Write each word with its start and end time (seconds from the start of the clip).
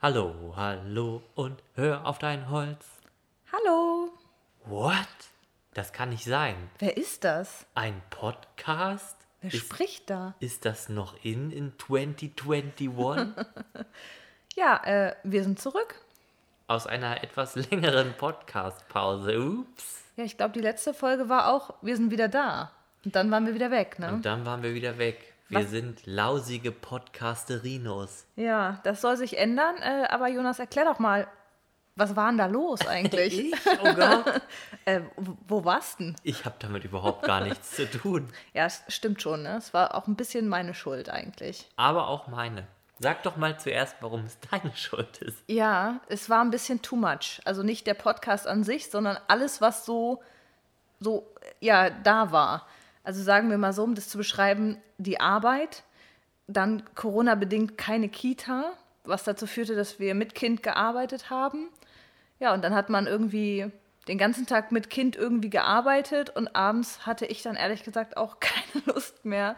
Hallo, 0.00 0.52
hallo 0.54 1.22
und 1.34 1.60
hör 1.74 2.06
auf 2.06 2.20
dein 2.20 2.50
Holz. 2.50 2.86
Hallo. 3.52 4.12
What? 4.64 4.94
Das 5.74 5.92
kann 5.92 6.10
nicht 6.10 6.22
sein. 6.24 6.54
Wer 6.78 6.96
ist 6.96 7.24
das? 7.24 7.66
Ein 7.74 8.00
Podcast? 8.08 9.16
Wer 9.40 9.52
ist, 9.52 9.58
spricht 9.58 10.08
da? 10.08 10.36
ist 10.38 10.64
das 10.64 10.88
noch 10.88 11.16
in 11.24 11.50
in 11.50 11.72
2021? 11.78 13.34
Ja, 14.54 14.76
äh, 14.84 15.16
wir 15.24 15.42
sind 15.42 15.58
zurück. 15.58 15.96
Aus 16.68 16.86
einer 16.86 17.24
etwas 17.24 17.56
längeren 17.56 18.14
Podcast-Pause. 18.14 19.40
Ups. 19.40 20.04
Ja, 20.16 20.22
ich 20.22 20.36
glaube, 20.36 20.52
die 20.52 20.60
letzte 20.60 20.94
Folge 20.94 21.28
war 21.28 21.52
auch, 21.52 21.74
wir 21.82 21.96
sind 21.96 22.12
wieder 22.12 22.28
da. 22.28 22.70
Und 23.04 23.16
dann 23.16 23.32
waren 23.32 23.46
wir 23.46 23.54
wieder 23.54 23.72
weg, 23.72 23.98
ne? 23.98 24.12
Und 24.12 24.24
dann 24.24 24.46
waren 24.46 24.62
wir 24.62 24.74
wieder 24.74 24.96
weg. 24.98 25.34
Wir 25.48 25.60
Was? 25.60 25.70
sind 25.70 26.04
lausige 26.04 26.70
Podcasterinos. 26.72 28.26
Ja, 28.36 28.80
das 28.84 29.00
soll 29.00 29.16
sich 29.16 29.38
ändern. 29.38 29.76
Äh, 29.78 30.06
aber 30.10 30.28
Jonas, 30.28 30.58
erklär 30.58 30.84
doch 30.84 30.98
mal, 30.98 31.26
was 31.96 32.14
war 32.16 32.28
denn 32.28 32.36
da 32.36 32.46
los 32.46 32.86
eigentlich? 32.86 33.38
Ich? 33.52 33.54
Oh 33.82 33.94
Gott. 33.94 34.42
äh, 34.84 35.00
wo, 35.16 35.64
warst 35.64 36.00
denn? 36.00 36.16
Ich 36.22 36.44
habe 36.44 36.56
damit 36.58 36.84
überhaupt 36.84 37.24
gar 37.24 37.40
nichts 37.40 37.74
zu 37.76 37.90
tun. 37.90 38.28
Ja, 38.52 38.66
es 38.66 38.82
stimmt 38.88 39.22
schon, 39.22 39.42
ne? 39.42 39.56
Es 39.56 39.72
war 39.72 39.94
auch 39.94 40.06
ein 40.06 40.16
bisschen 40.16 40.48
meine 40.48 40.74
Schuld 40.74 41.08
eigentlich. 41.08 41.66
Aber 41.76 42.08
auch 42.08 42.28
meine. 42.28 42.66
Sag 42.98 43.22
doch 43.22 43.36
mal 43.36 43.58
zuerst, 43.58 43.96
warum 44.00 44.24
es 44.24 44.38
deine 44.50 44.76
Schuld 44.76 45.18
ist. 45.18 45.38
Ja, 45.46 46.00
es 46.08 46.28
war 46.28 46.44
ein 46.44 46.50
bisschen 46.50 46.82
too 46.82 46.96
much. 46.96 47.40
Also 47.46 47.62
nicht 47.62 47.86
der 47.86 47.94
Podcast 47.94 48.46
an 48.46 48.64
sich, 48.64 48.90
sondern 48.90 49.16
alles, 49.28 49.62
was 49.62 49.86
so, 49.86 50.22
so, 51.00 51.26
ja, 51.60 51.88
da 51.88 52.32
war. 52.32 52.66
Also 53.04 53.22
sagen 53.22 53.50
wir 53.50 53.58
mal 53.58 53.72
so, 53.72 53.84
um 53.84 53.94
das 53.94 54.08
zu 54.08 54.18
beschreiben, 54.18 54.78
die 54.98 55.20
Arbeit, 55.20 55.84
dann 56.46 56.82
Corona-bedingt 56.94 57.78
keine 57.78 58.08
Kita, 58.08 58.72
was 59.04 59.24
dazu 59.24 59.46
führte, 59.46 59.74
dass 59.74 59.98
wir 59.98 60.14
mit 60.14 60.34
Kind 60.34 60.62
gearbeitet 60.62 61.30
haben. 61.30 61.68
Ja, 62.40 62.54
und 62.54 62.62
dann 62.62 62.74
hat 62.74 62.88
man 62.88 63.06
irgendwie 63.06 63.70
den 64.08 64.18
ganzen 64.18 64.46
Tag 64.46 64.72
mit 64.72 64.90
Kind 64.90 65.16
irgendwie 65.16 65.50
gearbeitet 65.50 66.30
und 66.30 66.54
abends 66.56 67.06
hatte 67.06 67.26
ich 67.26 67.42
dann 67.42 67.56
ehrlich 67.56 67.82
gesagt 67.84 68.16
auch 68.16 68.38
keine 68.40 68.84
Lust 68.86 69.24
mehr, 69.24 69.56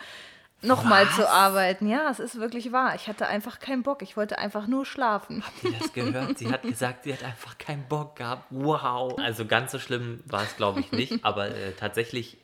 nochmal 0.63 1.09
zu 1.11 1.29
arbeiten. 1.29 1.89
Ja, 1.89 2.11
es 2.11 2.21
ist 2.21 2.39
wirklich 2.39 2.73
wahr. 2.73 2.95
Ich 2.95 3.09
hatte 3.09 3.27
einfach 3.27 3.61
keinen 3.61 3.83
Bock. 3.83 4.03
Ich 4.03 4.17
wollte 4.17 4.39
einfach 4.39 4.67
nur 4.67 4.85
schlafen. 4.85 5.43
Habt 5.45 5.65
ihr 5.65 5.73
das 5.79 5.93
gehört? 5.93 6.39
Sie 6.39 6.51
hat 6.53 6.63
gesagt, 6.63 7.05
sie 7.05 7.13
hat 7.13 7.25
einfach 7.25 7.59
keinen 7.59 7.87
Bock 7.89 8.17
gehabt. 8.17 8.45
Wow. 8.51 9.19
Also 9.19 9.47
ganz 9.47 9.73
so 9.73 9.79
schlimm 9.79 10.21
war 10.27 10.43
es, 10.43 10.57
glaube 10.57 10.81
ich, 10.81 10.93
nicht. 10.93 11.25
Aber 11.25 11.49
äh, 11.49 11.73
tatsächlich 11.73 12.39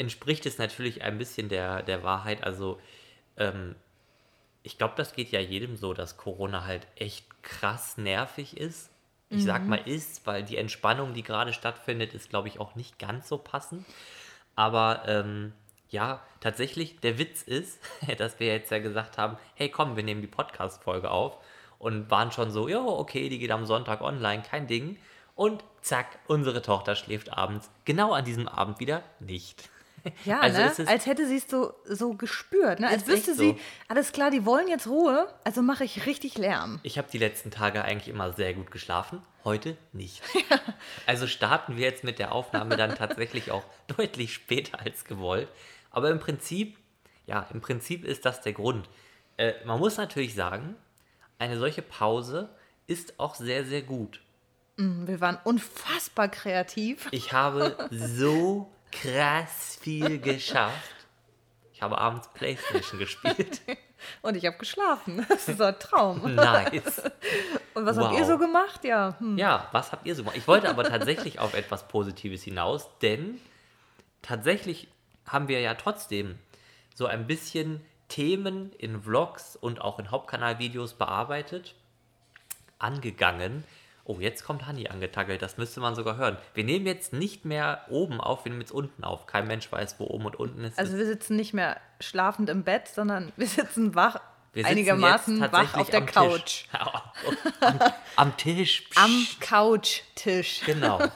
entspricht 0.00 0.46
es 0.46 0.58
natürlich 0.58 1.02
ein 1.02 1.18
bisschen 1.18 1.48
der, 1.48 1.82
der 1.82 2.02
Wahrheit. 2.02 2.42
Also 2.42 2.80
ähm, 3.36 3.76
ich 4.62 4.78
glaube, 4.78 4.94
das 4.96 5.14
geht 5.14 5.30
ja 5.30 5.40
jedem 5.40 5.76
so, 5.76 5.94
dass 5.94 6.16
Corona 6.16 6.64
halt 6.64 6.86
echt 6.96 7.26
krass 7.42 7.96
nervig 7.96 8.56
ist. 8.56 8.90
Ich 9.32 9.44
sag 9.44 9.64
mal 9.64 9.78
ist, 9.86 10.26
weil 10.26 10.42
die 10.42 10.56
Entspannung, 10.56 11.14
die 11.14 11.22
gerade 11.22 11.52
stattfindet, 11.52 12.14
ist, 12.14 12.30
glaube 12.30 12.48
ich, 12.48 12.58
auch 12.58 12.74
nicht 12.74 12.98
ganz 12.98 13.28
so 13.28 13.38
passend. 13.38 13.86
Aber 14.56 15.04
ähm, 15.06 15.52
ja, 15.88 16.20
tatsächlich, 16.40 16.98
der 16.98 17.16
Witz 17.16 17.42
ist, 17.42 17.78
dass 18.18 18.40
wir 18.40 18.48
jetzt 18.48 18.72
ja 18.72 18.80
gesagt 18.80 19.18
haben, 19.18 19.36
hey 19.54 19.68
komm, 19.68 19.94
wir 19.94 20.02
nehmen 20.02 20.20
die 20.20 20.26
Podcast-Folge 20.26 21.12
auf 21.12 21.38
und 21.78 22.10
waren 22.10 22.32
schon 22.32 22.50
so, 22.50 22.68
jo, 22.68 22.84
okay, 22.86 23.28
die 23.28 23.38
geht 23.38 23.52
am 23.52 23.66
Sonntag 23.66 24.00
online, 24.00 24.42
kein 24.42 24.66
Ding. 24.66 24.96
Und 25.36 25.62
zack, 25.80 26.18
unsere 26.26 26.60
Tochter 26.60 26.96
schläft 26.96 27.32
abends, 27.32 27.70
genau 27.84 28.12
an 28.12 28.24
diesem 28.24 28.48
Abend 28.48 28.80
wieder 28.80 29.04
nicht. 29.20 29.68
Ja, 30.24 30.40
Also 30.40 30.58
ne? 30.82 30.88
als 30.88 31.06
hätte 31.06 31.26
sie 31.26 31.36
es 31.36 31.48
so, 31.48 31.74
so 31.84 32.14
gespürt. 32.14 32.80
Ne? 32.80 32.88
Als 32.88 33.06
wüsste 33.06 33.34
sie, 33.34 33.50
so. 33.50 33.58
alles 33.88 34.12
klar, 34.12 34.30
die 34.30 34.44
wollen 34.44 34.68
jetzt 34.68 34.86
Ruhe, 34.86 35.28
also 35.44 35.62
mache 35.62 35.84
ich 35.84 36.06
richtig 36.06 36.38
Lärm. 36.38 36.80
Ich 36.82 36.98
habe 36.98 37.08
die 37.10 37.18
letzten 37.18 37.50
Tage 37.50 37.82
eigentlich 37.82 38.08
immer 38.08 38.32
sehr 38.32 38.54
gut 38.54 38.70
geschlafen, 38.70 39.22
heute 39.44 39.76
nicht. 39.92 40.22
Also 41.06 41.26
starten 41.26 41.76
wir 41.76 41.84
jetzt 41.84 42.04
mit 42.04 42.18
der 42.18 42.32
Aufnahme 42.32 42.76
dann 42.76 42.94
tatsächlich 42.94 43.50
auch 43.50 43.64
deutlich 43.96 44.32
später 44.34 44.78
als 44.80 45.04
gewollt. 45.04 45.48
Aber 45.90 46.10
im 46.10 46.20
Prinzip, 46.20 46.78
ja, 47.26 47.46
im 47.52 47.60
Prinzip 47.60 48.04
ist 48.04 48.24
das 48.24 48.40
der 48.40 48.52
Grund. 48.52 48.88
Äh, 49.36 49.54
man 49.64 49.78
muss 49.78 49.96
natürlich 49.96 50.34
sagen, 50.34 50.76
eine 51.38 51.58
solche 51.58 51.82
Pause 51.82 52.50
ist 52.86 53.18
auch 53.18 53.34
sehr, 53.34 53.64
sehr 53.64 53.82
gut. 53.82 54.20
Wir 54.76 55.20
waren 55.20 55.38
unfassbar 55.44 56.28
kreativ. 56.28 57.08
Ich 57.10 57.32
habe 57.32 57.76
so 57.90 58.72
krass 58.92 59.78
viel 59.80 60.18
geschafft. 60.18 60.94
Ich 61.72 61.82
habe 61.82 61.98
abends 61.98 62.28
Playstation 62.34 62.98
gespielt. 62.98 63.60
Und 64.22 64.34
ich 64.36 64.46
habe 64.46 64.56
geschlafen. 64.56 65.24
Das 65.28 65.48
ist 65.48 65.60
ein 65.60 65.78
Traum. 65.78 66.34
Nice. 66.34 67.02
Und 67.74 67.86
was 67.86 67.96
habt 67.98 68.12
Wow. 68.12 68.18
ihr 68.18 68.24
so 68.26 68.38
gemacht? 68.38 68.82
Ja, 68.84 69.14
hm. 69.18 69.36
Ja, 69.38 69.68
was 69.72 69.92
habt 69.92 70.06
ihr 70.06 70.14
so 70.14 70.22
gemacht? 70.22 70.36
Ich 70.38 70.48
wollte 70.48 70.68
aber 70.70 70.84
tatsächlich 70.84 71.38
auf 71.38 71.54
etwas 71.54 71.86
Positives 71.88 72.42
hinaus, 72.42 72.88
denn 73.02 73.40
tatsächlich 74.22 74.88
haben 75.26 75.48
wir 75.48 75.60
ja 75.60 75.74
trotzdem 75.74 76.38
so 76.94 77.06
ein 77.06 77.26
bisschen 77.26 77.84
Themen 78.08 78.72
in 78.78 79.02
Vlogs 79.02 79.54
und 79.56 79.80
auch 79.80 79.98
in 79.98 80.10
Hauptkanalvideos 80.10 80.94
bearbeitet, 80.94 81.74
angegangen. 82.78 83.64
Oh, 84.10 84.18
jetzt 84.18 84.42
kommt 84.42 84.66
Hanni 84.66 84.88
angetackelt, 84.88 85.40
das 85.40 85.56
müsste 85.56 85.78
man 85.78 85.94
sogar 85.94 86.16
hören. 86.16 86.36
Wir 86.54 86.64
nehmen 86.64 86.84
jetzt 86.84 87.12
nicht 87.12 87.44
mehr 87.44 87.86
oben 87.88 88.20
auf, 88.20 88.44
wir 88.44 88.50
nehmen 88.50 88.60
jetzt 88.60 88.72
unten 88.72 89.04
auf. 89.04 89.26
Kein 89.26 89.46
Mensch 89.46 89.70
weiß, 89.70 90.00
wo 90.00 90.04
oben 90.06 90.26
und 90.26 90.34
unten 90.34 90.64
ist. 90.64 90.80
Also 90.80 90.98
wir 90.98 91.06
sitzen 91.06 91.36
nicht 91.36 91.54
mehr 91.54 91.80
schlafend 92.00 92.50
im 92.50 92.64
Bett, 92.64 92.88
sondern 92.88 93.30
wir 93.36 93.46
sitzen 93.46 93.94
wach, 93.94 94.16
Wir 94.52 94.64
sitzen 94.64 94.72
einigermaßen 94.72 95.40
wach 95.52 95.74
auf 95.74 95.90
der 95.90 96.04
Couch. 96.06 96.64
Tisch. 96.64 96.68
Am, 97.60 97.78
am 98.16 98.36
Tisch. 98.36 98.90
Am 98.96 99.26
Couchtisch. 99.38 100.62
Genau. 100.66 101.00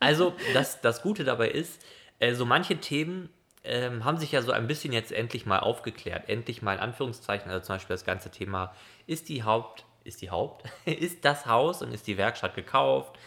Also 0.00 0.34
das, 0.52 0.80
das 0.80 1.00
Gute 1.02 1.22
dabei 1.22 1.48
ist, 1.48 1.80
äh, 2.18 2.34
so 2.34 2.44
manche 2.44 2.78
Themen 2.78 3.28
ähm, 3.62 4.04
haben 4.04 4.18
sich 4.18 4.32
ja 4.32 4.42
so 4.42 4.50
ein 4.50 4.66
bisschen 4.66 4.92
jetzt 4.92 5.12
endlich 5.12 5.46
mal 5.46 5.60
aufgeklärt. 5.60 6.28
Endlich 6.28 6.60
mal 6.60 6.74
in 6.74 6.80
Anführungszeichen, 6.80 7.48
also 7.52 7.64
zum 7.64 7.76
Beispiel 7.76 7.94
das 7.94 8.04
ganze 8.04 8.32
Thema, 8.32 8.74
ist 9.06 9.28
die 9.28 9.44
Haupt, 9.44 9.84
ist 10.04 10.22
die 10.22 10.30
Haupt, 10.30 10.64
ist 10.84 11.24
das 11.24 11.46
Haus 11.46 11.82
und 11.82 11.92
ist 11.92 12.06
die 12.06 12.16
Werkstatt 12.18 12.54
gekauft? 12.54 13.18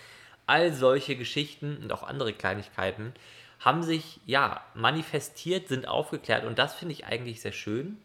All 0.47 0.73
solche 0.73 1.15
Geschichten 1.15 1.77
und 1.81 1.91
auch 1.91 2.03
andere 2.03 2.33
Kleinigkeiten 2.33 3.13
haben 3.59 3.83
sich 3.83 4.19
ja 4.25 4.63
manifestiert, 4.73 5.67
sind 5.67 5.87
aufgeklärt 5.87 6.45
und 6.45 6.59
das 6.59 6.75
finde 6.75 6.93
ich 6.93 7.05
eigentlich 7.05 7.41
sehr 7.41 7.51
schön, 7.51 7.97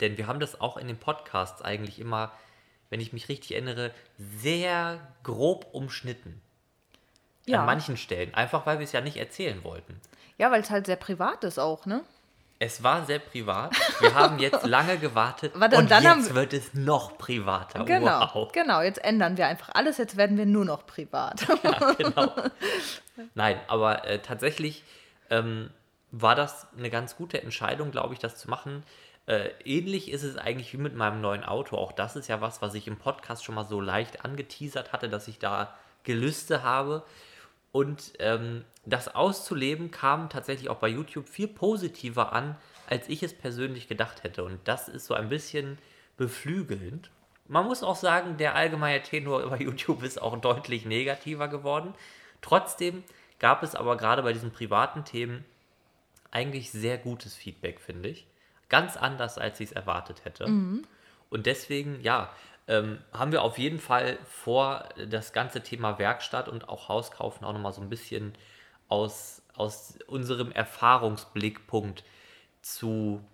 denn 0.00 0.18
wir 0.18 0.26
haben 0.26 0.40
das 0.40 0.60
auch 0.60 0.76
in 0.76 0.86
den 0.86 0.98
Podcasts 0.98 1.62
eigentlich 1.62 1.98
immer, 1.98 2.32
wenn 2.88 3.00
ich 3.00 3.12
mich 3.12 3.28
richtig 3.28 3.52
erinnere, 3.52 3.92
sehr 4.18 5.00
grob 5.22 5.66
umschnitten. 5.72 6.40
Ja. 7.46 7.60
An 7.60 7.66
manchen 7.66 7.96
Stellen. 7.96 8.34
Einfach 8.34 8.66
weil 8.66 8.78
wir 8.78 8.84
es 8.84 8.92
ja 8.92 9.00
nicht 9.00 9.16
erzählen 9.16 9.64
wollten. 9.64 10.00
Ja, 10.38 10.50
weil 10.50 10.60
es 10.60 10.70
halt 10.70 10.86
sehr 10.86 10.96
privat 10.96 11.44
ist 11.44 11.58
auch, 11.58 11.86
ne? 11.86 12.02
Es 12.62 12.82
war 12.82 13.06
sehr 13.06 13.18
privat. 13.20 13.74
Wir 14.00 14.14
haben 14.14 14.38
jetzt 14.38 14.66
lange 14.66 14.98
gewartet 14.98 15.58
Warte, 15.58 15.76
und 15.78 15.90
dann 15.90 16.02
jetzt 16.04 16.34
wird 16.34 16.52
es 16.52 16.74
noch 16.74 17.16
privater. 17.16 17.84
Genau, 17.84 18.20
Wow. 18.34 18.52
genau. 18.52 18.82
Jetzt 18.82 19.02
ändern 19.02 19.38
wir 19.38 19.46
einfach 19.46 19.70
alles. 19.72 19.96
Jetzt 19.96 20.18
werden 20.18 20.36
wir 20.36 20.44
nur 20.46 20.66
noch 20.66 20.86
privat. 20.86 21.46
Ja, 21.64 21.92
genau. 21.94 22.34
Nein, 23.34 23.58
aber 23.66 24.04
äh, 24.06 24.18
tatsächlich 24.20 24.84
ähm, 25.30 25.70
war 26.10 26.34
das 26.34 26.66
eine 26.76 26.90
ganz 26.90 27.16
gute 27.16 27.42
Entscheidung, 27.42 27.90
glaube 27.92 28.12
ich, 28.12 28.20
das 28.20 28.36
zu 28.36 28.50
machen. 28.50 28.82
Äh, 29.26 29.48
ähnlich 29.64 30.10
ist 30.10 30.22
es 30.22 30.36
eigentlich 30.36 30.72
wie 30.74 30.78
mit 30.78 30.94
meinem 30.94 31.22
neuen 31.22 31.44
Auto. 31.44 31.76
Auch 31.76 31.92
das 31.92 32.14
ist 32.14 32.28
ja 32.28 32.42
was, 32.42 32.60
was 32.60 32.74
ich 32.74 32.86
im 32.86 32.96
Podcast 32.98 33.42
schon 33.42 33.54
mal 33.54 33.64
so 33.64 33.80
leicht 33.80 34.24
angeteasert 34.24 34.92
hatte, 34.92 35.08
dass 35.08 35.28
ich 35.28 35.38
da 35.38 35.74
Gelüste 36.04 36.62
habe. 36.62 37.04
Und 37.72 38.12
ähm, 38.18 38.64
das 38.84 39.14
auszuleben 39.14 39.90
kam 39.90 40.28
tatsächlich 40.28 40.68
auch 40.68 40.78
bei 40.78 40.88
YouTube 40.88 41.28
viel 41.28 41.48
positiver 41.48 42.32
an, 42.32 42.56
als 42.88 43.08
ich 43.08 43.22
es 43.22 43.34
persönlich 43.34 43.86
gedacht 43.88 44.24
hätte. 44.24 44.44
Und 44.44 44.58
das 44.64 44.88
ist 44.88 45.06
so 45.06 45.14
ein 45.14 45.28
bisschen 45.28 45.78
beflügelnd. 46.16 47.10
Man 47.46 47.66
muss 47.66 47.82
auch 47.82 47.96
sagen, 47.96 48.36
der 48.36 48.54
allgemeine 48.54 49.02
Tenor 49.02 49.40
über 49.44 49.60
YouTube 49.60 50.02
ist 50.02 50.20
auch 50.20 50.36
deutlich 50.40 50.84
negativer 50.84 51.48
geworden. 51.48 51.94
Trotzdem 52.40 53.04
gab 53.38 53.62
es 53.62 53.74
aber 53.74 53.96
gerade 53.96 54.22
bei 54.22 54.32
diesen 54.32 54.50
privaten 54.50 55.04
Themen 55.04 55.44
eigentlich 56.30 56.70
sehr 56.70 56.98
gutes 56.98 57.34
Feedback, 57.34 57.80
finde 57.80 58.08
ich. 58.08 58.26
Ganz 58.68 58.96
anders, 58.96 59.36
als 59.38 59.58
ich 59.60 59.70
es 59.70 59.72
erwartet 59.72 60.24
hätte. 60.24 60.44
Und 61.28 61.46
deswegen, 61.46 62.00
ja, 62.02 62.30
ähm, 62.68 62.98
haben 63.12 63.32
wir 63.32 63.42
auf 63.42 63.58
jeden 63.58 63.78
Fall 63.78 64.18
vor, 64.24 64.88
das 65.08 65.32
ganze 65.32 65.62
Thema 65.62 65.98
Werkstatt 65.98 66.48
und 66.48 66.68
auch 66.68 66.88
Hauskaufen 66.88 67.44
auch 67.44 67.52
nochmal 67.52 67.72
so 67.72 67.80
ein 67.80 67.90
bisschen 67.90 68.34
aus, 68.88 69.42
aus 69.54 69.98
unserem 70.06 70.52
Erfahrungsblickpunkt 70.52 72.04
zu, 72.62 73.24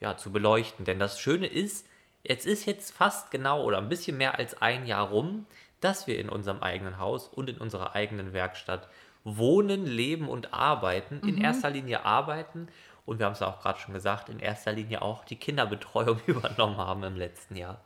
ja, 0.00 0.16
zu 0.16 0.32
beleuchten. 0.32 0.84
Denn 0.84 0.98
das 0.98 1.20
Schöne 1.20 1.46
ist, 1.46 1.86
jetzt 2.22 2.46
ist 2.46 2.64
jetzt 2.64 2.92
fast 2.92 3.30
genau 3.30 3.62
oder 3.62 3.78
ein 3.78 3.88
bisschen 3.88 4.16
mehr 4.16 4.38
als 4.38 4.60
ein 4.60 4.86
Jahr 4.86 5.08
rum, 5.08 5.46
dass 5.80 6.06
wir 6.06 6.18
in 6.18 6.28
unserem 6.28 6.62
eigenen 6.62 6.98
Haus 6.98 7.28
und 7.28 7.50
in 7.50 7.58
unserer 7.58 7.94
eigenen 7.94 8.32
Werkstatt 8.32 8.88
wohnen, 9.24 9.86
leben 9.86 10.28
und 10.28 10.54
arbeiten. 10.54 11.20
In 11.26 11.40
erster 11.40 11.70
Linie 11.70 12.04
arbeiten 12.04 12.68
und 13.06 13.18
wir 13.18 13.26
haben 13.26 13.34
es 13.34 13.42
auch 13.42 13.60
gerade 13.60 13.78
schon 13.78 13.94
gesagt, 13.94 14.28
in 14.28 14.38
erster 14.38 14.72
Linie 14.72 15.02
auch 15.02 15.24
die 15.24 15.36
Kinderbetreuung 15.36 16.20
übernommen 16.26 16.76
haben 16.76 17.02
im 17.04 17.16
letzten 17.16 17.56
Jahr. 17.56 17.80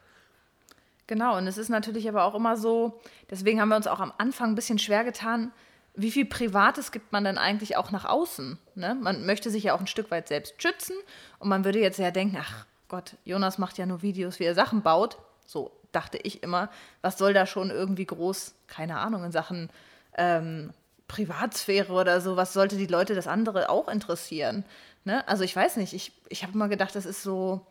Genau, 1.08 1.38
und 1.38 1.46
es 1.46 1.56
ist 1.56 1.70
natürlich 1.70 2.06
aber 2.06 2.24
auch 2.24 2.34
immer 2.34 2.56
so, 2.56 3.00
deswegen 3.30 3.60
haben 3.60 3.70
wir 3.70 3.76
uns 3.76 3.86
auch 3.86 3.98
am 3.98 4.12
Anfang 4.18 4.50
ein 4.50 4.54
bisschen 4.54 4.78
schwer 4.78 5.04
getan, 5.04 5.52
wie 5.94 6.10
viel 6.12 6.26
Privates 6.26 6.92
gibt 6.92 7.12
man 7.12 7.24
denn 7.24 7.38
eigentlich 7.38 7.76
auch 7.76 7.90
nach 7.90 8.04
außen? 8.04 8.58
Ne? 8.74 8.94
Man 8.94 9.24
möchte 9.24 9.50
sich 9.50 9.64
ja 9.64 9.74
auch 9.74 9.80
ein 9.80 9.86
Stück 9.86 10.10
weit 10.10 10.28
selbst 10.28 10.62
schützen 10.62 10.94
und 11.38 11.48
man 11.48 11.64
würde 11.64 11.80
jetzt 11.80 11.98
ja 11.98 12.10
denken, 12.10 12.36
ach 12.38 12.66
Gott, 12.88 13.16
Jonas 13.24 13.56
macht 13.56 13.78
ja 13.78 13.86
nur 13.86 14.02
Videos, 14.02 14.38
wie 14.38 14.44
er 14.44 14.54
Sachen 14.54 14.82
baut. 14.82 15.16
So 15.46 15.72
dachte 15.92 16.18
ich 16.18 16.42
immer, 16.42 16.68
was 17.00 17.16
soll 17.16 17.32
da 17.32 17.46
schon 17.46 17.70
irgendwie 17.70 18.04
groß, 18.06 18.54
keine 18.66 18.98
Ahnung, 18.98 19.24
in 19.24 19.32
Sachen 19.32 19.70
ähm, 20.16 20.74
Privatsphäre 21.08 21.92
oder 21.92 22.20
so, 22.20 22.36
was 22.36 22.52
sollte 22.52 22.76
die 22.76 22.86
Leute 22.86 23.14
das 23.14 23.26
andere 23.26 23.70
auch 23.70 23.88
interessieren? 23.88 24.64
Ne? 25.04 25.26
Also 25.26 25.42
ich 25.42 25.56
weiß 25.56 25.78
nicht, 25.78 25.94
ich, 25.94 26.12
ich 26.28 26.42
habe 26.42 26.52
immer 26.52 26.68
gedacht, 26.68 26.94
das 26.94 27.06
ist 27.06 27.22
so, 27.22 27.66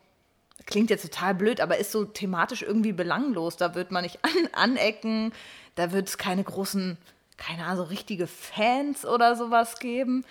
klingt 0.66 0.90
jetzt 0.90 1.04
total 1.04 1.36
blöd, 1.36 1.62
aber 1.62 1.78
ist 1.78 1.92
so 1.92 2.06
thematisch 2.06 2.62
irgendwie 2.62 2.92
belanglos. 2.92 3.58
Da 3.58 3.76
wird 3.76 3.92
man 3.92 4.04
nicht 4.04 4.20
an, 4.24 4.50
anecken, 4.54 5.34
da 5.76 5.92
wird 5.92 6.08
es 6.08 6.18
keine 6.18 6.44
großen, 6.44 6.98
keine 7.38 7.66
Ahnung, 7.66 7.78
so 7.78 7.84
richtige 7.84 8.28
Fans 8.28 9.06
oder 9.06 9.36
sowas 9.36 9.80
geben. 9.80 10.26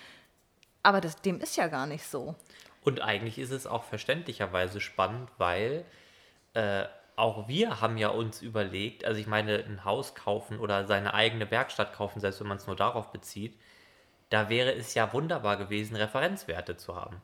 Aber 0.83 1.01
das, 1.01 1.21
dem 1.21 1.39
ist 1.41 1.57
ja 1.57 1.67
gar 1.67 1.87
nicht 1.87 2.05
so. 2.05 2.35
Und 2.83 3.01
eigentlich 3.01 3.39
ist 3.39 3.51
es 3.51 3.67
auch 3.67 3.83
verständlicherweise 3.83 4.79
spannend, 4.79 5.29
weil 5.37 5.83
äh, 6.53 6.85
auch 7.17 7.47
wir 7.47 7.81
haben 7.81 7.97
ja 7.97 8.09
uns 8.09 8.41
überlegt, 8.41 9.03
also 9.03 9.19
ich 9.19 9.27
meine, 9.27 9.57
ein 9.57 9.83
Haus 9.83 10.15
kaufen 10.15 10.59
oder 10.59 10.85
seine 10.85 11.13
eigene 11.13 11.49
Werkstatt 11.51 11.93
kaufen, 11.93 12.19
selbst 12.19 12.39
wenn 12.39 12.47
man 12.47 12.57
es 12.57 12.67
nur 12.67 12.75
darauf 12.75 13.11
bezieht, 13.11 13.59
da 14.29 14.49
wäre 14.49 14.73
es 14.73 14.93
ja 14.93 15.11
wunderbar 15.13 15.57
gewesen, 15.57 15.95
Referenzwerte 15.95 16.77
zu 16.77 16.95
haben. 16.95 17.21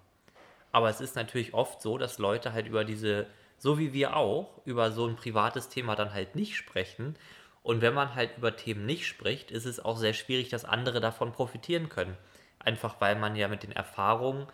Aber 0.74 0.90
es 0.90 1.00
ist 1.00 1.16
natürlich 1.16 1.54
oft 1.54 1.82
so, 1.82 1.98
dass 1.98 2.18
Leute 2.18 2.52
halt 2.52 2.68
über 2.68 2.84
diese, 2.84 3.28
so 3.58 3.78
wie 3.78 3.94
wir 3.94 4.18
auch, 4.18 4.60
über 4.66 4.92
so 4.92 5.06
ein 5.08 5.16
privates 5.16 5.70
Thema 5.70 5.96
dann 5.96 6.14
halt 6.14 6.36
nicht 6.36 6.58
sprechen. 6.58 7.16
Und 7.62 7.82
wenn 7.82 7.94
man 7.94 8.16
halt 8.16 8.38
über 8.38 8.56
Themen 8.58 8.86
nicht 8.86 9.08
spricht, 9.08 9.52
ist 9.52 9.66
es 9.66 9.80
auch 9.80 9.98
sehr 9.98 10.14
schwierig, 10.14 10.50
dass 10.50 10.66
andere 10.66 11.00
davon 11.00 11.32
profitieren 11.32 11.90
können. 11.90 12.18
Einfach 12.60 13.00
weil 13.00 13.16
man 13.16 13.36
ja 13.36 13.48
mit 13.48 13.62
den 13.62 13.72
Erfahrungen, 13.72 14.48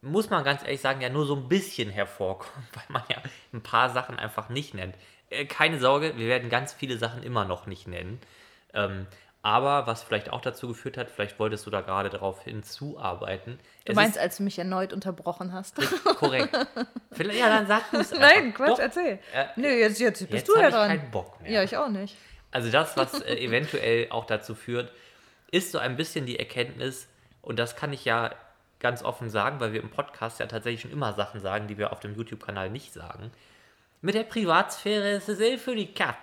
muss 0.00 0.30
man 0.30 0.44
ganz 0.44 0.62
ehrlich 0.62 0.80
sagen, 0.80 1.02
ja 1.02 1.10
nur 1.10 1.26
so 1.26 1.36
ein 1.36 1.48
bisschen 1.48 1.90
hervorkommt, 1.90 2.66
weil 2.72 2.84
man 2.88 3.02
ja 3.10 3.18
ein 3.52 3.62
paar 3.62 3.90
Sachen 3.90 4.18
einfach 4.18 4.48
nicht 4.48 4.72
nennt. 4.72 4.96
Äh, 5.28 5.44
keine 5.44 5.78
Sorge, 5.78 6.16
wir 6.16 6.26
werden 6.26 6.48
ganz 6.48 6.72
viele 6.72 6.96
Sachen 6.96 7.22
immer 7.22 7.44
noch 7.44 7.66
nicht 7.66 7.86
nennen. 7.86 8.18
Ähm, 8.72 9.06
aber 9.42 9.86
was 9.86 10.02
vielleicht 10.02 10.30
auch 10.30 10.42
dazu 10.42 10.68
geführt 10.68 10.98
hat, 10.98 11.10
vielleicht 11.10 11.38
wolltest 11.38 11.66
du 11.66 11.70
da 11.70 11.80
gerade 11.80 12.10
darauf 12.10 12.42
hinzuarbeiten. 12.42 13.58
Du 13.86 13.94
meinst, 13.94 14.18
als 14.18 14.36
du 14.36 14.42
mich 14.42 14.58
erneut 14.58 14.92
unterbrochen 14.92 15.52
hast? 15.52 15.76
Korrekt. 16.04 16.54
Vielleicht, 17.12 17.40
ja, 17.40 17.48
dann 17.48 17.66
sag 17.66 17.90
du 17.90 17.98
es 17.98 18.12
Nein, 18.12 18.54
Quatsch, 18.54 18.68
Doch, 18.68 18.78
erzähl. 18.78 19.18
Äh, 19.34 19.46
nee, 19.56 19.80
jetzt, 19.80 19.98
jetzt 19.98 20.20
bist 20.20 20.32
jetzt 20.32 20.48
du 20.48 20.60
ja 20.60 20.70
dran. 20.70 20.90
Ich 20.90 21.00
keinen 21.00 21.10
Bock 21.10 21.40
mehr. 21.40 21.50
Ja, 21.50 21.62
ich 21.62 21.76
auch 21.76 21.88
nicht. 21.88 22.16
Also 22.50 22.70
das, 22.70 22.96
was 22.96 23.22
äh, 23.22 23.36
eventuell 23.36 24.08
auch 24.10 24.26
dazu 24.26 24.54
führt, 24.54 24.92
ist 25.50 25.72
so 25.72 25.78
ein 25.78 25.96
bisschen 25.96 26.26
die 26.26 26.38
Erkenntnis, 26.38 27.08
und 27.42 27.58
das 27.58 27.74
kann 27.74 27.92
ich 27.92 28.04
ja 28.04 28.30
ganz 28.78 29.02
offen 29.02 29.30
sagen, 29.30 29.60
weil 29.60 29.72
wir 29.72 29.82
im 29.82 29.90
Podcast 29.90 30.40
ja 30.40 30.46
tatsächlich 30.46 30.82
schon 30.82 30.90
immer 30.90 31.14
Sachen 31.14 31.40
sagen, 31.40 31.66
die 31.66 31.78
wir 31.78 31.92
auf 31.92 32.00
dem 32.00 32.14
YouTube-Kanal 32.14 32.70
nicht 32.70 32.92
sagen. 32.92 33.30
Mit 34.02 34.14
der 34.14 34.24
Privatsphäre 34.24 35.12
ist 35.12 35.28
es 35.28 35.40
eh 35.40 35.58
für 35.58 35.74
die 35.74 35.92
Katz. 35.92 36.16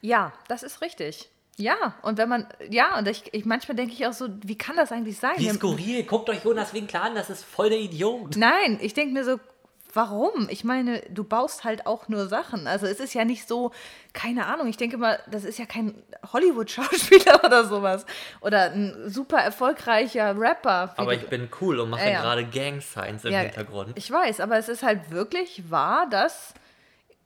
Ja, 0.00 0.32
das 0.48 0.62
ist 0.62 0.80
richtig. 0.80 1.28
Ja, 1.56 1.94
und 2.02 2.18
wenn 2.18 2.28
man, 2.28 2.48
ja, 2.68 2.98
und 2.98 3.06
ich, 3.06 3.32
ich 3.32 3.44
manchmal 3.44 3.76
denke 3.76 3.92
ich 3.92 4.06
auch 4.06 4.12
so, 4.12 4.28
wie 4.42 4.58
kann 4.58 4.76
das 4.76 4.90
eigentlich 4.90 5.18
sein? 5.18 5.34
Wie 5.36 5.48
skurril, 5.50 6.02
guckt 6.02 6.28
euch 6.28 6.44
Jonas 6.44 6.74
Winkler 6.74 7.02
an, 7.02 7.14
das 7.14 7.30
ist 7.30 7.44
voll 7.44 7.70
der 7.70 7.78
Idiot. 7.78 8.36
Nein, 8.36 8.78
ich 8.80 8.94
denke 8.94 9.14
mir 9.14 9.24
so, 9.24 9.38
warum? 9.94 10.48
Ich 10.50 10.64
meine, 10.64 11.00
du 11.10 11.24
baust 11.24 11.64
halt 11.64 11.86
auch 11.86 12.08
nur 12.08 12.26
Sachen. 12.26 12.66
Also 12.66 12.86
es 12.86 13.00
ist 13.00 13.14
ja 13.14 13.24
nicht 13.24 13.46
so, 13.46 13.70
keine 14.12 14.46
Ahnung, 14.46 14.66
ich 14.66 14.76
denke 14.76 14.98
mal, 14.98 15.20
das 15.30 15.44
ist 15.44 15.58
ja 15.58 15.66
kein 15.66 16.02
Hollywood-Schauspieler 16.32 17.44
oder 17.44 17.64
sowas. 17.64 18.04
Oder 18.40 18.72
ein 18.72 19.08
super 19.08 19.38
erfolgreicher 19.38 20.36
Rapper. 20.36 20.94
Aber 20.96 21.14
ich 21.14 21.28
bin 21.28 21.48
cool 21.60 21.80
und 21.80 21.90
mache 21.90 22.02
äh, 22.02 22.12
ja. 22.12 22.20
gerade 22.20 22.44
Gang-Signs 22.44 23.24
im 23.24 23.32
ja, 23.32 23.40
Hintergrund. 23.40 23.92
Ich 23.96 24.10
weiß, 24.10 24.40
aber 24.40 24.58
es 24.58 24.68
ist 24.68 24.82
halt 24.82 25.10
wirklich 25.10 25.70
wahr, 25.70 26.08
dass 26.10 26.54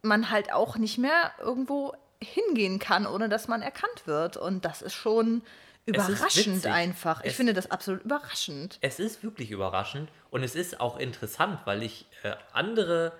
man 0.02 0.30
halt 0.30 0.52
auch 0.52 0.76
nicht 0.76 0.98
mehr 0.98 1.32
irgendwo 1.40 1.94
hingehen 2.22 2.78
kann, 2.78 3.06
ohne 3.06 3.28
dass 3.28 3.48
man 3.48 3.62
erkannt 3.62 4.06
wird. 4.06 4.36
Und 4.36 4.64
das 4.64 4.82
ist 4.82 4.94
schon 4.94 5.42
überraschend 5.86 6.66
einfach. 6.66 7.22
Ich 7.22 7.30
es, 7.30 7.36
finde 7.36 7.54
das 7.54 7.70
absolut 7.70 8.04
überraschend. 8.04 8.78
Es 8.80 9.00
ist 9.00 9.22
wirklich 9.22 9.50
überraschend 9.50 10.10
und 10.30 10.42
es 10.42 10.54
ist 10.54 10.80
auch 10.80 10.98
interessant, 10.98 11.60
weil 11.64 11.82
ich 11.82 12.06
äh, 12.22 12.34
andere, 12.52 13.12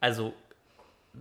also 0.00 0.34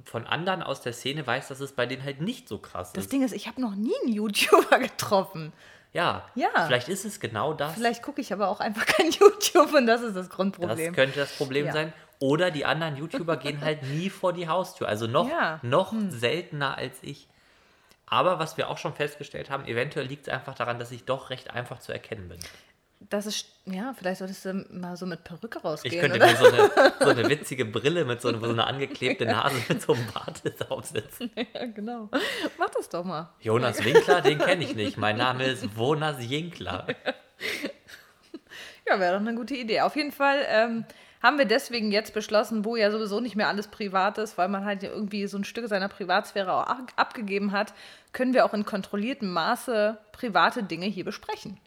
von 0.03 0.25
anderen 0.27 0.61
aus 0.61 0.81
der 0.81 0.93
Szene 0.93 1.25
weiß, 1.25 1.47
dass 1.47 1.59
es 1.59 1.71
bei 1.73 1.85
denen 1.85 2.03
halt 2.03 2.21
nicht 2.21 2.49
so 2.49 2.57
krass 2.57 2.89
ist. 2.89 2.97
Das 2.97 3.07
Ding 3.07 3.23
ist, 3.23 3.33
ich 3.33 3.47
habe 3.47 3.61
noch 3.61 3.75
nie 3.75 3.93
einen 4.03 4.13
YouTuber 4.13 4.79
getroffen. 4.79 5.53
Ja, 5.93 6.29
ja. 6.35 6.49
Vielleicht 6.65 6.89
ist 6.89 7.05
es 7.05 7.21
genau 7.21 7.53
das. 7.53 7.73
Vielleicht 7.73 8.03
gucke 8.03 8.19
ich 8.19 8.33
aber 8.33 8.49
auch 8.49 8.59
einfach 8.59 8.85
kein 8.85 9.11
YouTube 9.11 9.73
und 9.73 9.85
das 9.85 10.01
ist 10.01 10.15
das 10.15 10.29
Grundproblem. 10.29 10.87
Das 10.87 10.95
könnte 10.95 11.19
das 11.19 11.37
Problem 11.37 11.67
ja. 11.67 11.71
sein. 11.71 11.93
Oder 12.19 12.51
die 12.51 12.65
anderen 12.65 12.97
YouTuber 12.97 13.37
gehen 13.37 13.61
halt 13.61 13.83
nie 13.93 14.09
vor 14.09 14.33
die 14.33 14.47
Haustür. 14.47 14.87
Also 14.87 15.07
noch, 15.07 15.29
ja. 15.29 15.59
noch 15.61 15.91
hm. 15.91 16.11
seltener 16.11 16.77
als 16.77 16.97
ich. 17.01 17.27
Aber 18.07 18.39
was 18.39 18.57
wir 18.57 18.69
auch 18.69 18.77
schon 18.77 18.93
festgestellt 18.93 19.49
haben, 19.49 19.65
eventuell 19.65 20.05
liegt 20.05 20.27
es 20.27 20.33
einfach 20.33 20.53
daran, 20.53 20.79
dass 20.79 20.91
ich 20.91 21.05
doch 21.05 21.29
recht 21.29 21.51
einfach 21.51 21.79
zu 21.79 21.91
erkennen 21.91 22.29
bin. 22.29 22.39
Das 23.09 23.25
ist, 23.25 23.47
ja, 23.65 23.93
vielleicht 23.95 24.19
solltest 24.19 24.45
du 24.45 24.53
mal 24.71 24.95
so 24.95 25.05
mit 25.05 25.23
Perücke 25.23 25.59
rausgehen. 25.59 25.93
Ich 25.93 25.99
könnte 25.99 26.17
oder? 26.17 26.27
mir 26.27 26.37
so 26.37 26.45
eine, 26.45 26.93
so 26.99 27.09
eine 27.09 27.29
witzige 27.29 27.65
Brille 27.65 28.05
mit 28.05 28.21
so, 28.21 28.29
eine, 28.29 28.39
so 28.39 28.49
einer 28.49 28.67
angeklebte 28.67 29.25
Nase 29.25 29.55
mit 29.67 29.81
so 29.81 29.93
einem 29.93 30.07
Bart 30.11 30.41
aufsetzen. 30.69 31.29
Ja, 31.35 31.65
genau. 31.65 32.09
Mach 32.57 32.69
das 32.69 32.89
doch 32.89 33.03
mal. 33.03 33.33
Jonas 33.41 33.83
Winkler, 33.83 34.21
den 34.21 34.39
kenne 34.39 34.63
ich 34.63 34.75
nicht. 34.75 34.97
Mein 34.97 35.17
Name 35.17 35.45
ist 35.45 35.75
Wonas 35.77 36.17
Jinkler. 36.19 36.87
Ja, 38.87 38.99
wäre 38.99 39.13
doch 39.13 39.21
eine 39.21 39.35
gute 39.35 39.55
Idee. 39.55 39.81
Auf 39.81 39.95
jeden 39.95 40.11
Fall 40.11 40.45
ähm, 40.47 40.85
haben 41.25 41.39
wir 41.39 41.45
deswegen 41.45 41.91
jetzt 41.91 42.13
beschlossen, 42.13 42.65
wo 42.65 42.75
ja 42.75 42.91
sowieso 42.91 43.19
nicht 43.19 43.35
mehr 43.35 43.47
alles 43.47 43.67
privat 43.67 44.19
ist, 44.19 44.37
weil 44.37 44.47
man 44.47 44.63
halt 44.63 44.83
irgendwie 44.83 45.25
so 45.25 45.39
ein 45.39 45.43
Stück 45.43 45.67
seiner 45.67 45.89
Privatsphäre 45.89 46.53
auch 46.53 46.67
abgegeben 46.95 47.51
hat, 47.51 47.73
können 48.13 48.35
wir 48.35 48.45
auch 48.45 48.53
in 48.53 48.63
kontrolliertem 48.63 49.33
Maße 49.33 49.97
private 50.11 50.61
Dinge 50.61 50.85
hier 50.85 51.03
besprechen. 51.03 51.59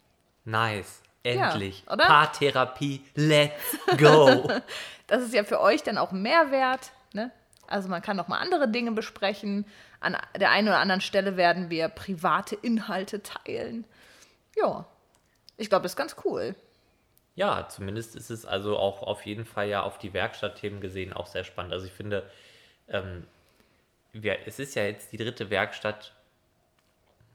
Nice. 0.45 1.01
Endlich. 1.23 1.83
Ja, 1.85 1.93
oder? 1.93 2.05
Paartherapie, 2.05 3.03
let's 3.15 3.77
go. 3.97 4.49
das 5.07 5.23
ist 5.23 5.33
ja 5.33 5.43
für 5.43 5.59
euch 5.59 5.83
dann 5.83 5.97
auch 5.97 6.13
Mehrwert. 6.13 6.91
Ne? 7.11 7.29
Also 7.67 7.89
man 7.89 8.01
kann 8.01 8.15
noch 8.15 8.29
mal 8.29 8.39
andere 8.39 8.69
Dinge 8.69 8.93
besprechen. 8.93 9.65
An 9.99 10.15
der 10.39 10.51
einen 10.51 10.69
oder 10.69 10.79
anderen 10.79 11.01
Stelle 11.01 11.35
werden 11.35 11.69
wir 11.69 11.89
private 11.89 12.55
Inhalte 12.55 13.21
teilen. 13.21 13.83
Ja, 14.55 14.85
ich 15.57 15.69
glaube, 15.69 15.83
das 15.83 15.91
ist 15.91 15.97
ganz 15.97 16.15
cool. 16.23 16.55
Ja, 17.35 17.67
zumindest 17.69 18.15
ist 18.15 18.29
es 18.29 18.45
also 18.45 18.77
auch 18.77 19.01
auf 19.01 19.25
jeden 19.25 19.45
Fall 19.45 19.69
ja 19.69 19.83
auf 19.83 19.97
die 19.97 20.13
Werkstattthemen 20.13 20.81
gesehen 20.81 21.13
auch 21.13 21.27
sehr 21.27 21.43
spannend. 21.43 21.73
Also 21.73 21.85
ich 21.85 21.93
finde, 21.93 22.29
ähm, 22.89 23.25
wir, 24.11 24.39
es 24.45 24.59
ist 24.59 24.75
ja 24.75 24.83
jetzt 24.83 25.11
die 25.11 25.17
dritte 25.17 25.49
Werkstatt. 25.49 26.13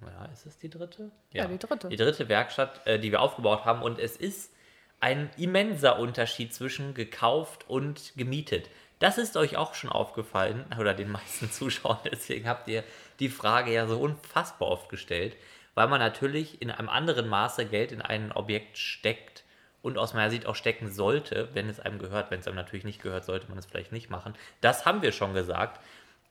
Ja, 0.02 0.26
ist 0.26 0.44
es 0.44 0.58
die 0.58 0.68
dritte? 0.68 1.10
Ja, 1.32 1.44
ja 1.44 1.48
die 1.48 1.58
dritte. 1.58 1.88
Die 1.88 1.96
dritte 1.96 2.28
Werkstatt, 2.28 2.86
äh, 2.86 2.98
die 2.98 3.10
wir 3.12 3.22
aufgebaut 3.22 3.64
haben. 3.64 3.82
Und 3.82 3.98
es 3.98 4.16
ist 4.16 4.52
ein 5.00 5.30
immenser 5.36 5.98
Unterschied 5.98 6.52
zwischen 6.54 6.94
gekauft 6.94 7.68
und 7.68 8.12
gemietet. 8.16 8.68
Das 8.98 9.18
ist 9.18 9.36
euch 9.36 9.56
auch 9.56 9.74
schon 9.74 9.90
aufgefallen, 9.90 10.64
oder 10.78 10.94
den 10.94 11.10
meisten 11.10 11.50
Zuschauern. 11.52 11.98
Deswegen 12.04 12.48
habt 12.48 12.68
ihr 12.68 12.84
die 13.20 13.28
Frage 13.28 13.72
ja 13.72 13.86
so 13.86 13.98
unfassbar 13.98 14.68
oft 14.68 14.88
gestellt, 14.88 15.36
weil 15.74 15.88
man 15.88 16.00
natürlich 16.00 16.62
in 16.62 16.70
einem 16.70 16.88
anderen 16.88 17.28
Maße 17.28 17.66
Geld 17.66 17.92
in 17.92 18.00
ein 18.00 18.32
Objekt 18.32 18.78
steckt, 18.78 19.43
und 19.84 19.98
aus 19.98 20.14
meiner 20.14 20.30
Sicht 20.30 20.46
auch 20.46 20.56
stecken 20.56 20.90
sollte, 20.90 21.50
wenn 21.52 21.68
es 21.68 21.78
einem 21.78 21.98
gehört. 21.98 22.30
Wenn 22.30 22.40
es 22.40 22.46
einem 22.46 22.56
natürlich 22.56 22.86
nicht 22.86 23.02
gehört, 23.02 23.26
sollte 23.26 23.50
man 23.50 23.58
es 23.58 23.66
vielleicht 23.66 23.92
nicht 23.92 24.08
machen. 24.08 24.34
Das 24.62 24.86
haben 24.86 25.02
wir 25.02 25.12
schon 25.12 25.34
gesagt. 25.34 25.78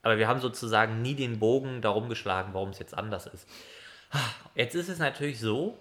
Aber 0.02 0.18
wir 0.18 0.28
haben 0.28 0.40
sozusagen 0.42 1.04
nie 1.04 1.14
den 1.14 1.38
Bogen 1.38 1.80
darum 1.80 2.10
geschlagen, 2.10 2.56
warum 2.56 2.70
es 2.70 2.80
jetzt 2.80 2.98
anders 2.98 3.28
ist. 3.28 3.48
Jetzt 4.56 4.74
ist 4.74 4.90
es 4.90 4.98
natürlich 4.98 5.40
so, 5.40 5.78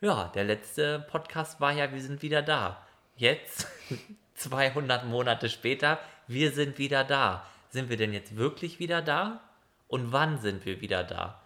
ja, 0.00 0.30
der 0.36 0.44
letzte 0.44 1.00
Podcast 1.10 1.60
war 1.60 1.72
ja, 1.72 1.92
wir 1.92 2.00
sind 2.00 2.22
wieder 2.22 2.40
da. 2.40 2.86
Jetzt, 3.16 3.66
200 4.34 5.06
Monate 5.06 5.48
später, 5.48 5.98
wir 6.28 6.52
sind 6.52 6.78
wieder 6.78 7.02
da. 7.02 7.44
Sind 7.68 7.90
wir 7.90 7.96
denn 7.96 8.12
jetzt 8.12 8.36
wirklich 8.36 8.78
wieder 8.78 9.02
da? 9.02 9.40
Und 9.88 10.12
wann 10.12 10.38
sind 10.38 10.64
wir 10.64 10.80
wieder 10.80 11.02
da? 11.02 11.42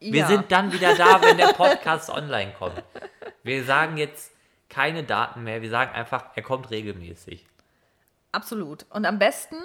Wir 0.00 0.22
ja. 0.22 0.26
sind 0.26 0.50
dann 0.50 0.72
wieder 0.72 0.96
da, 0.96 1.22
wenn 1.22 1.38
der 1.38 1.52
Podcast 1.52 2.10
online 2.14 2.52
kommt. 2.58 2.82
Wir 3.44 3.62
sagen 3.62 3.98
jetzt 3.98 4.33
keine 4.74 5.04
Daten 5.04 5.44
mehr. 5.44 5.62
Wir 5.62 5.70
sagen 5.70 5.94
einfach, 5.94 6.24
er 6.34 6.42
kommt 6.42 6.70
regelmäßig. 6.70 7.46
Absolut. 8.32 8.86
Und 8.90 9.06
am 9.06 9.20
besten, 9.20 9.56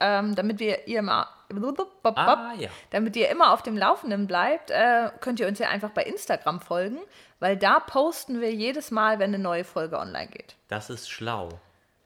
ähm, 0.00 0.34
damit 0.34 0.58
wir 0.58 0.88
ihr 0.88 0.98
immer, 0.98 1.28
ah, 2.02 2.52
ja. 2.58 2.68
damit 2.90 3.14
ihr 3.14 3.28
immer 3.28 3.52
auf 3.52 3.62
dem 3.62 3.76
Laufenden 3.76 4.26
bleibt, 4.26 4.70
äh, 4.70 5.10
könnt 5.20 5.38
ihr 5.38 5.46
uns 5.46 5.60
ja 5.60 5.68
einfach 5.68 5.90
bei 5.90 6.02
Instagram 6.02 6.60
folgen, 6.60 6.98
weil 7.38 7.56
da 7.56 7.78
posten 7.78 8.40
wir 8.40 8.52
jedes 8.52 8.90
Mal, 8.90 9.20
wenn 9.20 9.32
eine 9.32 9.42
neue 9.42 9.62
Folge 9.62 9.98
online 9.98 10.28
geht. 10.28 10.56
Das 10.66 10.90
ist 10.90 11.08
schlau. 11.08 11.60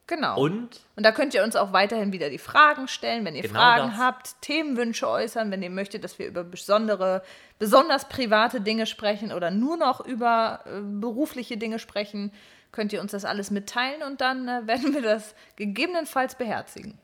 Genau. 0.07 0.39
Und 0.39 0.81
Und 0.97 1.05
da 1.05 1.13
könnt 1.13 1.33
ihr 1.33 1.43
uns 1.43 1.57
auch 1.57 1.73
weiterhin 1.73 2.13
wieder 2.13 2.29
die 2.29 2.39
Fragen 2.39 2.89
stellen, 2.89 3.25
wenn 3.25 3.35
ihr 3.35 3.43
Genau 3.43 3.55
Fragen 3.55 3.91
das. 3.91 3.99
habt, 3.99 4.43
Themenwünsche 4.43 5.09
äußern, 5.09 5.51
wenn 5.51 5.63
ihr 5.63 5.71
möchtet, 5.71 6.05
dass 6.05 6.19
wir 6.19 6.27
über 6.27 6.45
besondere, 6.45 7.23
besonders 7.59 8.09
private 8.09 8.61
Dinge 8.61 8.85
sprechen 8.87 9.33
oder 9.33 9.51
nur 9.51 9.77
noch 9.79 10.05
über 10.05 10.61
äh, 10.67 10.81
berufliche 10.83 11.57
Dinge 11.57 11.79
sprechen, 11.79 12.33
könnt 12.71 12.93
ihr 12.93 13.01
uns 13.01 13.13
das 13.13 13.25
alles 13.25 13.51
mitteilen 13.51 14.03
und 14.03 14.21
dann 14.21 14.47
äh, 14.47 14.63
werden 14.67 14.93
wir 14.93 15.03
das 15.03 15.35
gegebenenfalls 15.57 16.35
beherzigen. 16.35 16.99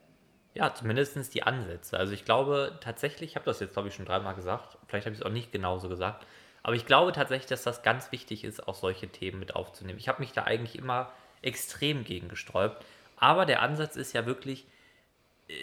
Ja, 0.53 0.75
zumindest 0.75 1.33
die 1.33 1.45
Ansätze. 1.45 1.97
Also 1.97 2.13
ich 2.13 2.25
glaube 2.25 2.79
tatsächlich, 2.83 3.31
ich 3.31 3.37
habe 3.37 3.47
das 3.47 3.61
jetzt 3.61 3.73
glaube 3.73 3.89
ich 3.89 3.95
schon 3.95 4.05
dreimal 4.05 4.35
gesagt, 4.35 4.77
vielleicht 4.89 5.07
habe 5.07 5.15
ich 5.15 5.21
es 5.21 5.27
auch 5.27 5.31
nicht 5.31 5.53
genauso 5.53 5.89
gesagt, 5.89 6.27
aber 6.63 6.75
ich 6.75 6.85
glaube 6.85 7.13
tatsächlich, 7.13 7.49
dass 7.49 7.63
das 7.63 7.83
ganz 7.83 8.13
wichtig 8.13 8.45
ist, 8.45 8.69
auch 8.69 8.75
solche 8.75 9.09
Themen 9.09 9.39
mit 9.39 9.57
aufzunehmen. 9.57 9.99
Ich 9.99 10.09
habe 10.09 10.21
mich 10.21 10.33
da 10.33 10.45
eigentlich 10.45 10.77
immer 10.77 11.11
extrem 11.43 12.05
gegen 12.05 12.29
gesträubt, 12.29 12.85
aber 13.17 13.47
der 13.47 13.63
Ansatz 13.63 13.97
ist 13.97 14.13
ja 14.13 14.27
wirklich, 14.27 14.67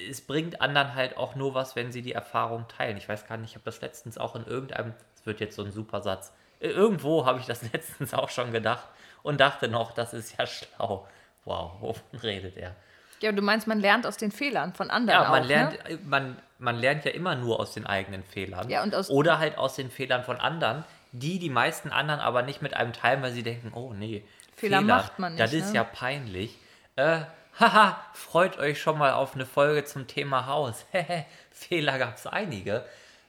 es 0.09 0.21
bringt 0.21 0.61
anderen 0.61 0.95
halt 0.95 1.17
auch 1.17 1.35
nur 1.35 1.53
was, 1.53 1.75
wenn 1.75 1.91
sie 1.91 2.01
die 2.01 2.11
Erfahrung 2.11 2.67
teilen. 2.67 2.97
Ich 2.97 3.07
weiß 3.07 3.25
gar 3.27 3.37
nicht, 3.37 3.51
ich 3.51 3.55
habe 3.55 3.65
das 3.65 3.81
letztens 3.81 4.17
auch 4.17 4.35
in 4.35 4.45
irgendeinem, 4.45 4.93
es 5.15 5.25
wird 5.25 5.39
jetzt 5.39 5.55
so 5.55 5.63
ein 5.63 5.71
super 5.71 6.01
Satz, 6.01 6.33
äh, 6.59 6.67
irgendwo 6.69 7.25
habe 7.25 7.39
ich 7.39 7.45
das 7.45 7.61
letztens 7.73 8.13
auch 8.13 8.29
schon 8.29 8.51
gedacht 8.51 8.87
und 9.23 9.39
dachte 9.39 9.67
noch, 9.67 9.91
das 9.93 10.13
ist 10.13 10.37
ja 10.37 10.45
schlau. 10.45 11.07
Wow, 11.45 11.71
wovon 11.79 12.19
redet 12.19 12.57
er? 12.57 12.75
Ja, 13.21 13.31
du 13.31 13.41
meinst, 13.41 13.65
man 13.67 13.79
lernt 13.79 14.05
aus 14.05 14.17
den 14.17 14.31
Fehlern 14.31 14.73
von 14.73 14.91
anderen 14.91 15.21
Ja, 15.23 15.29
man 15.29 15.43
auch, 15.43 15.47
lernt, 15.47 15.89
ne? 15.89 15.99
man, 16.05 16.37
man 16.59 16.75
lernt 16.75 17.05
ja 17.05 17.11
immer 17.11 17.35
nur 17.35 17.59
aus 17.59 17.73
den 17.73 17.85
eigenen 17.87 18.23
Fehlern. 18.23 18.69
Ja, 18.69 18.83
und 18.83 18.93
aus- 18.93 19.09
Oder 19.09 19.39
halt 19.39 19.57
aus 19.57 19.75
den 19.75 19.89
Fehlern 19.89 20.23
von 20.23 20.37
anderen, 20.37 20.83
die 21.13 21.39
die 21.39 21.49
meisten 21.49 21.89
anderen 21.89 22.19
aber 22.19 22.41
nicht 22.43 22.61
mit 22.61 22.73
einem 22.75 22.91
teilen, 22.93 23.21
weil 23.23 23.31
sie 23.31 23.41
denken, 23.43 23.71
oh 23.73 23.93
nee, 23.93 24.23
Fehler 24.57 24.81
macht 24.81 25.19
man 25.19 25.37
Das 25.37 25.51
nicht, 25.51 25.61
ist 25.63 25.69
ne? 25.69 25.75
ja 25.75 25.83
peinlich. 25.83 26.57
Äh, 26.95 27.21
haha, 27.59 28.03
freut 28.13 28.57
euch 28.57 28.81
schon 28.81 28.97
mal 28.97 29.13
auf 29.13 29.35
eine 29.35 29.45
Folge 29.45 29.83
zum 29.85 30.07
Thema 30.07 30.47
Haus. 30.47 30.85
Fehler 31.51 31.99
gab 31.99 32.15
es 32.15 32.25
einige. 32.27 32.83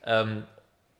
Ähm, 0.04 0.46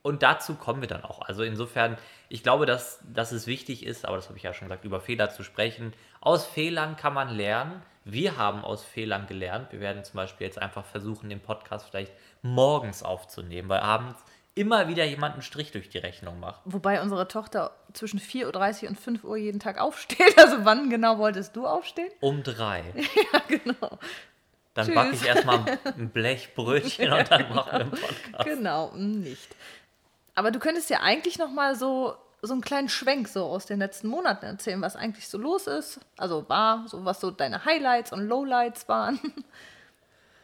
und 0.03 0.23
dazu 0.23 0.55
kommen 0.55 0.81
wir 0.81 0.89
dann 0.89 1.03
auch. 1.03 1.23
Also 1.23 1.43
insofern, 1.43 1.99
ich 2.29 2.43
glaube, 2.43 2.67
dass, 2.67 3.01
dass 3.13 3.33
es 3.33 3.47
wichtig 3.47 3.85
ist, 3.85 4.05
aber 4.07 4.17
das 4.17 4.29
habe 4.29 4.37
ich 4.37 4.45
ja 4.45 4.55
schon 4.55 4.69
gesagt, 4.69 4.85
über 4.85 5.01
Fehler 5.01 5.31
zu 5.31 5.43
sprechen. 5.43 5.93
Aus 6.21 6.47
Fehlern 6.47 6.97
kann 6.97 7.15
man 7.15 7.31
lernen. 7.35 7.83
Wir 8.05 8.37
haben 8.37 8.65
aus 8.65 8.85
Fehlern 8.85 9.27
gelernt. 9.27 9.73
Wir 9.73 9.81
werden 9.81 10.05
zum 10.05 10.17
Beispiel 10.17 10.47
jetzt 10.47 10.61
einfach 10.61 10.85
versuchen, 10.85 11.29
den 11.31 11.41
Podcast 11.41 11.89
vielleicht 11.89 12.13
morgens 12.43 13.03
aufzunehmen, 13.03 13.69
weil 13.69 13.81
abends 13.81 14.23
immer 14.59 14.89
wieder 14.89 15.05
jemand 15.05 15.35
einen 15.35 15.43
Strich 15.43 15.71
durch 15.71 15.89
die 15.89 15.99
Rechnung 15.99 16.41
macht. 16.41 16.61
Wobei 16.65 17.01
unsere 17.01 17.29
Tochter 17.29 17.71
zwischen 17.93 18.19
4.30 18.19 18.83
Uhr 18.83 18.89
und 18.91 19.01
5 19.01 19.25
Uhr 19.25 19.37
jeden 19.37 19.61
Tag 19.61 19.79
aufsteht. 19.79 20.19
Also 20.39 20.65
wann 20.65 20.91
genau 20.91 21.19
wolltest 21.19 21.57
du 21.57 21.67
aufstehen? 21.67 22.11
Um 22.21 22.43
drei. 22.43 22.83
Ja, 23.33 23.41
genau. 23.49 23.99
Dann 24.75 24.87
Tschüss. 24.87 24.95
backe 24.95 25.15
ich 25.15 25.27
erstmal 25.27 25.79
ein 25.85 26.11
Blechbrötchen 26.11 27.13
und 27.13 27.31
dann 27.31 27.55
machen 27.55 27.73
wir 27.73 27.81
einen 27.81 27.91
Podcast. 27.91 28.45
Genau, 28.45 28.91
mm, 28.95 29.21
nicht. 29.21 29.57
Aber 30.35 30.51
du 30.51 30.59
könntest 30.59 30.91
ja 30.91 31.01
eigentlich 31.01 31.39
noch 31.39 31.51
mal 31.51 31.75
so, 31.75 32.15
so 32.43 32.53
einen 32.53 32.63
kleinen 32.63 32.89
Schwenk 32.89 33.29
so 33.29 33.45
aus 33.45 33.67
den 33.67 33.79
letzten 33.81 34.09
Monaten 34.09 34.45
erzählen, 34.47 34.81
was 34.81 34.95
eigentlich 34.95 35.29
so 35.29 35.39
los 35.39 35.67
ist. 35.67 36.01
Also 36.17 36.49
war, 36.49 36.87
so 36.87 37.05
was 37.05 37.21
so 37.21 37.31
deine 37.31 37.65
Highlights 37.65 38.13
und 38.13 38.27
Lowlights 38.29 38.89
waren. 38.89 39.19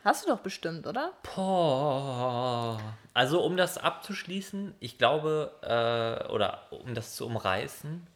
Hast 0.04 0.26
du 0.26 0.28
doch 0.28 0.40
bestimmt, 0.40 0.86
oder? 0.86 1.14
Boah. 1.34 2.78
Also 3.14 3.42
um 3.42 3.56
das 3.56 3.78
abzuschließen, 3.78 4.74
ich 4.78 4.98
glaube, 4.98 5.50
äh, 5.62 6.30
oder 6.30 6.66
um 6.70 6.94
das 6.94 7.16
zu 7.16 7.24
umreißen, 7.24 8.06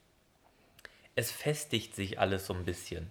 es 1.15 1.33
festigt 1.33 1.97
sich 1.97 2.21
alles 2.21 2.47
so 2.47 2.53
ein 2.53 2.67
bisschen. 2.67 3.11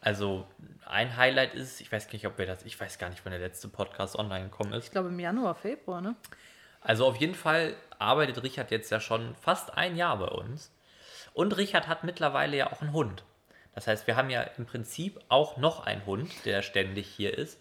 Also 0.00 0.48
ein 0.84 1.16
Highlight 1.16 1.54
ist, 1.54 1.80
ich 1.80 1.92
weiß 1.92 2.06
gar 2.06 2.14
nicht, 2.14 2.26
ob 2.26 2.38
wir 2.38 2.46
das, 2.46 2.64
ich 2.64 2.80
weiß 2.80 2.98
gar 2.98 3.08
nicht, 3.08 3.24
wann 3.24 3.30
der 3.30 3.40
letzte 3.40 3.68
Podcast 3.68 4.16
online 4.16 4.46
gekommen 4.46 4.72
ist. 4.72 4.86
Ich 4.86 4.90
glaube 4.90 5.10
im 5.10 5.20
Januar, 5.20 5.54
Februar, 5.54 6.00
ne? 6.00 6.16
Also 6.80 7.06
auf 7.06 7.16
jeden 7.16 7.36
Fall 7.36 7.76
arbeitet 8.00 8.42
Richard 8.42 8.72
jetzt 8.72 8.90
ja 8.90 8.98
schon 8.98 9.36
fast 9.36 9.76
ein 9.76 9.96
Jahr 9.96 10.18
bei 10.18 10.28
uns. 10.28 10.72
Und 11.34 11.56
Richard 11.56 11.86
hat 11.86 12.02
mittlerweile 12.02 12.56
ja 12.56 12.72
auch 12.72 12.80
einen 12.80 12.92
Hund. 12.92 13.22
Das 13.76 13.86
heißt, 13.86 14.08
wir 14.08 14.16
haben 14.16 14.30
ja 14.30 14.42
im 14.42 14.66
Prinzip 14.66 15.20
auch 15.28 15.56
noch 15.56 15.86
einen 15.86 16.04
Hund, 16.04 16.44
der 16.44 16.62
ständig 16.62 17.06
hier 17.06 17.38
ist. 17.38 17.60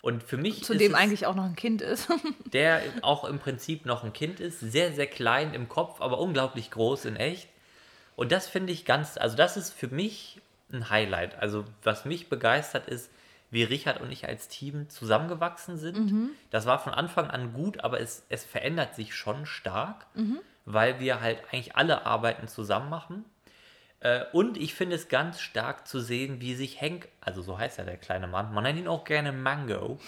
Und 0.00 0.22
für 0.22 0.36
mich 0.36 0.64
Zu 0.64 0.74
dem 0.74 0.94
eigentlich 0.94 1.26
auch 1.26 1.34
noch 1.34 1.44
ein 1.44 1.56
Kind 1.56 1.82
ist. 1.82 2.08
der 2.52 2.82
auch 3.02 3.24
im 3.24 3.38
Prinzip 3.38 3.84
noch 3.84 4.04
ein 4.04 4.12
Kind 4.12 4.40
ist, 4.40 4.60
sehr, 4.60 4.92
sehr 4.92 5.06
klein 5.06 5.54
im 5.54 5.68
Kopf, 5.68 6.00
aber 6.00 6.18
unglaublich 6.18 6.70
groß 6.70 7.04
in 7.06 7.16
echt. 7.16 7.48
Und 8.16 8.32
das 8.32 8.48
finde 8.48 8.72
ich 8.72 8.84
ganz, 8.84 9.16
also 9.16 9.36
das 9.36 9.56
ist 9.56 9.72
für 9.72 9.88
mich 9.88 10.40
ein 10.72 10.90
Highlight. 10.90 11.38
Also 11.40 11.64
was 11.82 12.04
mich 12.04 12.28
begeistert 12.28 12.88
ist, 12.88 13.10
wie 13.50 13.62
Richard 13.62 14.00
und 14.00 14.12
ich 14.12 14.28
als 14.28 14.48
Team 14.48 14.88
zusammengewachsen 14.90 15.78
sind. 15.78 15.96
Das 16.50 16.66
war 16.66 16.78
von 16.78 16.92
Anfang 16.92 17.30
an 17.30 17.54
gut, 17.54 17.80
aber 17.80 18.00
es, 18.00 18.24
es 18.28 18.44
verändert 18.44 18.94
sich 18.94 19.14
schon 19.14 19.46
stark, 19.46 20.06
weil 20.66 21.00
wir 21.00 21.20
halt 21.20 21.42
eigentlich 21.50 21.74
alle 21.76 22.04
Arbeiten 22.04 22.46
zusammen 22.46 22.90
machen. 22.90 23.24
Äh, 24.00 24.24
Und 24.32 24.56
ich 24.56 24.74
finde 24.74 24.96
es 24.96 25.08
ganz 25.08 25.40
stark 25.40 25.86
zu 25.88 26.00
sehen, 26.00 26.40
wie 26.40 26.54
sich 26.54 26.80
Henk, 26.80 27.08
also 27.20 27.42
so 27.42 27.58
heißt 27.58 27.78
ja 27.78 27.84
der 27.84 27.96
kleine 27.96 28.26
Mann, 28.28 28.52
man 28.52 28.64
nennt 28.64 28.78
ihn 28.78 28.88
auch 28.88 29.04
gerne 29.04 29.32
Mango, 29.32 29.98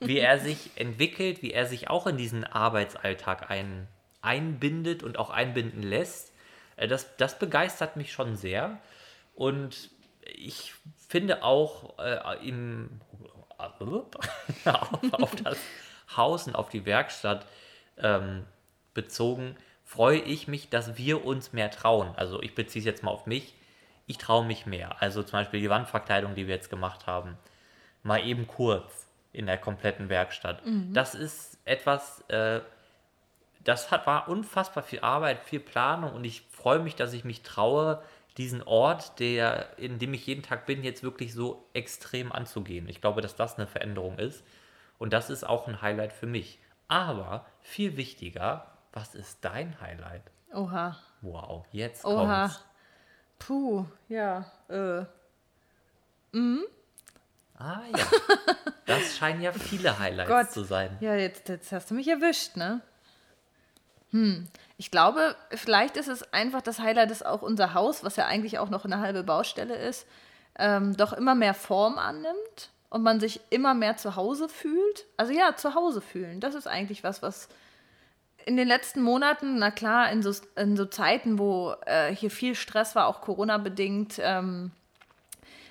wie 0.00 0.18
er 0.18 0.38
sich 0.48 0.70
entwickelt, 0.76 1.42
wie 1.42 1.52
er 1.52 1.66
sich 1.66 1.90
auch 1.90 2.06
in 2.06 2.16
diesen 2.16 2.44
Arbeitsalltag 2.44 3.50
ein, 3.50 3.88
einbindet 4.20 5.02
und 5.02 5.18
auch 5.18 5.30
einbinden 5.30 5.82
lässt. 5.82 6.32
Äh, 6.76 6.88
Das, 6.88 7.16
das 7.16 7.38
begeistert 7.38 7.96
mich 7.96 8.12
schon 8.12 8.36
sehr. 8.36 8.78
Und 9.34 9.90
ich 10.24 10.74
finde 11.08 11.42
auch 11.42 11.98
äh, 11.98 12.46
im, 12.46 13.00
auf, 13.58 15.12
auf 15.12 15.34
das 15.36 15.58
Haus 16.16 16.46
und 16.46 16.54
auf 16.54 16.68
die 16.68 16.84
Werkstatt 16.84 17.46
ähm, 17.96 18.44
bezogen, 18.94 19.56
freue 19.92 20.20
ich 20.20 20.48
mich, 20.48 20.70
dass 20.70 20.96
wir 20.96 21.26
uns 21.26 21.52
mehr 21.52 21.70
trauen. 21.70 22.14
Also 22.16 22.40
ich 22.40 22.54
beziehe 22.54 22.80
es 22.80 22.86
jetzt 22.86 23.02
mal 23.02 23.10
auf 23.10 23.26
mich. 23.26 23.54
Ich 24.06 24.16
traue 24.16 24.44
mich 24.44 24.64
mehr. 24.64 25.02
Also 25.02 25.22
zum 25.22 25.32
Beispiel 25.32 25.60
die 25.60 25.68
Wandverkleidung, 25.68 26.34
die 26.34 26.46
wir 26.46 26.54
jetzt 26.54 26.70
gemacht 26.70 27.06
haben, 27.06 27.36
mal 28.02 28.26
eben 28.26 28.46
kurz 28.46 29.06
in 29.34 29.44
der 29.44 29.58
kompletten 29.58 30.08
Werkstatt. 30.08 30.62
Das 30.94 31.14
ist 31.14 31.58
etwas, 31.66 32.22
äh, 32.28 32.60
das 33.64 33.90
hat, 33.90 34.06
war 34.06 34.28
unfassbar 34.28 34.82
viel 34.82 35.00
Arbeit, 35.00 35.44
viel 35.44 35.60
Planung 35.60 36.14
und 36.14 36.24
ich 36.24 36.40
freue 36.50 36.78
mich, 36.78 36.96
dass 36.96 37.12
ich 37.12 37.24
mich 37.24 37.42
traue, 37.42 38.02
diesen 38.38 38.62
Ort, 38.62 39.20
der, 39.20 39.78
in 39.78 39.98
dem 39.98 40.14
ich 40.14 40.26
jeden 40.26 40.42
Tag 40.42 40.64
bin, 40.64 40.82
jetzt 40.82 41.02
wirklich 41.02 41.34
so 41.34 41.68
extrem 41.74 42.32
anzugehen. 42.32 42.88
Ich 42.88 43.02
glaube, 43.02 43.20
dass 43.20 43.36
das 43.36 43.58
eine 43.58 43.66
Veränderung 43.66 44.18
ist 44.18 44.42
und 44.98 45.12
das 45.12 45.28
ist 45.28 45.44
auch 45.44 45.68
ein 45.68 45.82
Highlight 45.82 46.14
für 46.14 46.26
mich. 46.26 46.58
Aber 46.88 47.44
viel 47.60 47.98
wichtiger, 47.98 48.72
was 48.92 49.14
ist 49.14 49.38
dein 49.42 49.80
Highlight? 49.80 50.22
Oha. 50.52 50.96
Wow, 51.20 51.64
jetzt 51.72 52.04
Oha. 52.04 52.42
kommt's. 52.48 52.64
Puh, 53.38 53.84
ja. 54.08 54.44
Äh. 54.68 55.04
Ah 57.62 57.82
ja, 57.96 58.06
das 58.86 59.16
scheinen 59.16 59.40
ja 59.40 59.52
viele 59.52 59.98
Highlights 59.98 60.30
Gott. 60.30 60.50
zu 60.50 60.64
sein. 60.64 60.96
Ja, 61.00 61.14
jetzt, 61.14 61.48
jetzt 61.48 61.70
hast 61.70 61.90
du 61.90 61.94
mich 61.94 62.08
erwischt, 62.08 62.56
ne? 62.56 62.80
Hm. 64.10 64.48
Ich 64.78 64.90
glaube, 64.90 65.36
vielleicht 65.50 65.96
ist 65.96 66.08
es 66.08 66.32
einfach 66.32 66.60
das 66.60 66.80
Highlight, 66.80 67.10
dass 67.10 67.22
auch 67.22 67.42
unser 67.42 67.74
Haus, 67.74 68.02
was 68.02 68.16
ja 68.16 68.26
eigentlich 68.26 68.58
auch 68.58 68.68
noch 68.68 68.84
eine 68.84 68.98
halbe 68.98 69.22
Baustelle 69.22 69.76
ist, 69.76 70.06
ähm, 70.58 70.96
doch 70.96 71.12
immer 71.12 71.34
mehr 71.36 71.54
Form 71.54 71.98
annimmt 71.98 72.70
und 72.90 73.02
man 73.02 73.20
sich 73.20 73.40
immer 73.50 73.74
mehr 73.74 73.96
zu 73.96 74.16
Hause 74.16 74.48
fühlt. 74.48 75.06
Also 75.16 75.32
ja, 75.32 75.54
zu 75.54 75.74
Hause 75.74 76.00
fühlen. 76.00 76.40
Das 76.40 76.54
ist 76.54 76.66
eigentlich 76.66 77.04
was, 77.04 77.22
was 77.22 77.48
in 78.46 78.56
den 78.56 78.68
letzten 78.68 79.02
Monaten, 79.02 79.58
na 79.58 79.70
klar, 79.70 80.10
in 80.10 80.22
so, 80.22 80.32
in 80.56 80.76
so 80.76 80.84
Zeiten, 80.84 81.38
wo 81.38 81.74
äh, 81.86 82.14
hier 82.14 82.30
viel 82.30 82.54
Stress 82.54 82.94
war, 82.94 83.06
auch 83.06 83.20
Corona-bedingt, 83.20 84.20
ähm, 84.20 84.70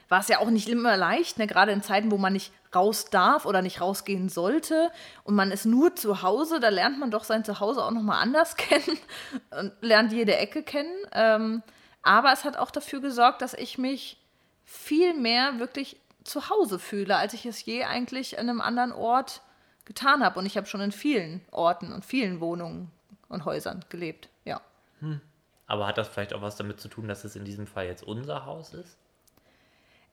war 0.09 0.19
es 0.19 0.27
ja 0.27 0.39
auch 0.39 0.49
nicht 0.49 0.67
immer 0.67 0.97
leicht, 0.97 1.39
ne? 1.39 1.47
gerade 1.47 1.71
in 1.71 1.81
Zeiten, 1.81 2.11
wo 2.11 2.17
man 2.17 2.33
nicht 2.33 2.51
raus 2.75 3.05
darf 3.05 3.45
oder 3.45 3.61
nicht 3.61 3.79
rausgehen 3.79 4.27
sollte 4.27 4.91
und 5.23 5.35
man 5.35 5.51
ist 5.51 5.65
nur 5.65 5.95
zu 5.95 6.21
Hause, 6.21 6.59
da 6.59 6.69
lernt 6.69 6.99
man 6.99 7.11
doch 7.11 7.23
sein 7.23 7.45
Zuhause 7.45 7.83
auch 7.83 7.91
nochmal 7.91 8.21
anders 8.21 8.55
kennen 8.57 8.97
und 9.57 9.73
lernt 9.81 10.11
jede 10.11 10.35
Ecke 10.35 10.63
kennen. 10.63 10.93
Ähm, 11.13 11.63
aber 12.03 12.33
es 12.33 12.43
hat 12.43 12.57
auch 12.57 12.71
dafür 12.71 12.99
gesorgt, 12.99 13.41
dass 13.41 13.53
ich 13.53 13.77
mich 13.77 14.17
viel 14.65 15.13
mehr 15.13 15.59
wirklich 15.59 15.97
zu 16.23 16.49
Hause 16.49 16.77
fühle, 16.77 17.15
als 17.15 17.33
ich 17.33 17.45
es 17.45 17.63
je 17.65 17.83
eigentlich 17.83 18.37
an 18.37 18.49
einem 18.49 18.61
anderen 18.61 18.91
Ort 18.91 19.41
getan 19.93 20.23
habe. 20.23 20.39
Und 20.39 20.45
ich 20.45 20.57
habe 20.57 20.67
schon 20.67 20.81
in 20.81 20.91
vielen 20.91 21.41
Orten 21.51 21.91
und 21.91 22.05
vielen 22.05 22.39
Wohnungen 22.39 22.91
und 23.29 23.45
Häusern 23.45 23.83
gelebt. 23.89 24.29
Ja. 24.45 24.61
Aber 25.67 25.87
hat 25.87 25.97
das 25.97 26.07
vielleicht 26.07 26.33
auch 26.33 26.41
was 26.41 26.55
damit 26.55 26.79
zu 26.79 26.87
tun, 26.87 27.07
dass 27.07 27.23
es 27.23 27.35
in 27.35 27.45
diesem 27.45 27.67
Fall 27.67 27.85
jetzt 27.85 28.03
unser 28.03 28.45
Haus 28.45 28.73
ist? 28.73 28.97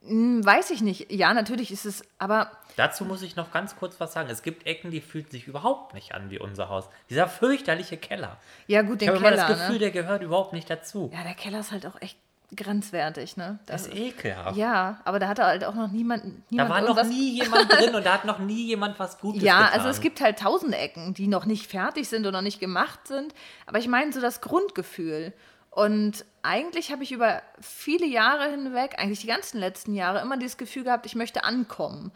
Hm, 0.02 0.44
weiß 0.44 0.70
ich 0.70 0.80
nicht. 0.80 1.10
Ja, 1.10 1.34
natürlich 1.34 1.72
ist 1.72 1.84
es, 1.84 2.04
aber 2.18 2.52
Dazu 2.76 3.04
muss 3.04 3.22
ich 3.22 3.34
noch 3.34 3.50
ganz 3.50 3.74
kurz 3.74 3.98
was 3.98 4.12
sagen. 4.12 4.30
Es 4.30 4.42
gibt 4.42 4.64
Ecken, 4.66 4.92
die 4.92 5.00
fühlen 5.00 5.28
sich 5.28 5.48
überhaupt 5.48 5.94
nicht 5.94 6.14
an 6.14 6.30
wie 6.30 6.38
unser 6.38 6.68
Haus. 6.68 6.88
Dieser 7.10 7.26
fürchterliche 7.26 7.96
Keller. 7.96 8.36
ja 8.68 8.82
gut, 8.82 8.92
Ich 8.94 8.98
den 9.00 9.08
habe 9.08 9.18
immer 9.18 9.30
Keller. 9.30 9.48
das 9.48 9.58
Gefühl, 9.58 9.72
ne? 9.74 9.78
der 9.80 9.90
gehört 9.90 10.22
überhaupt 10.22 10.52
nicht 10.52 10.70
dazu. 10.70 11.10
Ja, 11.12 11.24
der 11.24 11.34
Keller 11.34 11.60
ist 11.60 11.72
halt 11.72 11.84
auch 11.86 12.00
echt 12.00 12.16
grenzwertig, 12.56 13.36
ne? 13.36 13.58
Das 13.66 13.86
ist 13.86 13.94
ekelhaft. 13.94 14.56
Ja, 14.56 15.00
aber 15.04 15.18
da 15.18 15.28
hatte 15.28 15.44
halt 15.44 15.64
auch 15.64 15.74
noch 15.74 15.90
niemand. 15.90 16.24
niemand 16.50 16.70
da 16.70 16.74
war 16.74 16.80
noch 16.80 17.04
nie 17.04 17.32
jemand 17.42 17.70
drin 17.72 17.94
und 17.94 18.04
da 18.06 18.14
hat 18.14 18.24
noch 18.24 18.38
nie 18.38 18.66
jemand 18.66 18.98
was 18.98 19.18
Gutes 19.18 19.42
Ja, 19.42 19.64
getan. 19.66 19.74
also 19.74 19.88
es 19.88 20.00
gibt 20.00 20.20
halt 20.20 20.38
tausend 20.38 20.74
Ecken, 20.74 21.14
die 21.14 21.26
noch 21.26 21.44
nicht 21.44 21.66
fertig 21.66 22.08
sind 22.08 22.22
oder 22.22 22.32
noch 22.38 22.42
nicht 22.42 22.60
gemacht 22.60 23.06
sind. 23.06 23.34
Aber 23.66 23.78
ich 23.78 23.88
meine 23.88 24.12
so 24.12 24.20
das 24.20 24.40
Grundgefühl. 24.40 25.32
Und 25.70 26.24
eigentlich 26.42 26.90
habe 26.90 27.02
ich 27.04 27.12
über 27.12 27.42
viele 27.60 28.06
Jahre 28.06 28.50
hinweg, 28.50 28.94
eigentlich 28.98 29.20
die 29.20 29.26
ganzen 29.26 29.58
letzten 29.60 29.94
Jahre, 29.94 30.20
immer 30.20 30.36
dieses 30.38 30.56
Gefühl 30.56 30.84
gehabt, 30.84 31.06
ich 31.06 31.14
möchte 31.14 31.44
ankommen. 31.44 32.10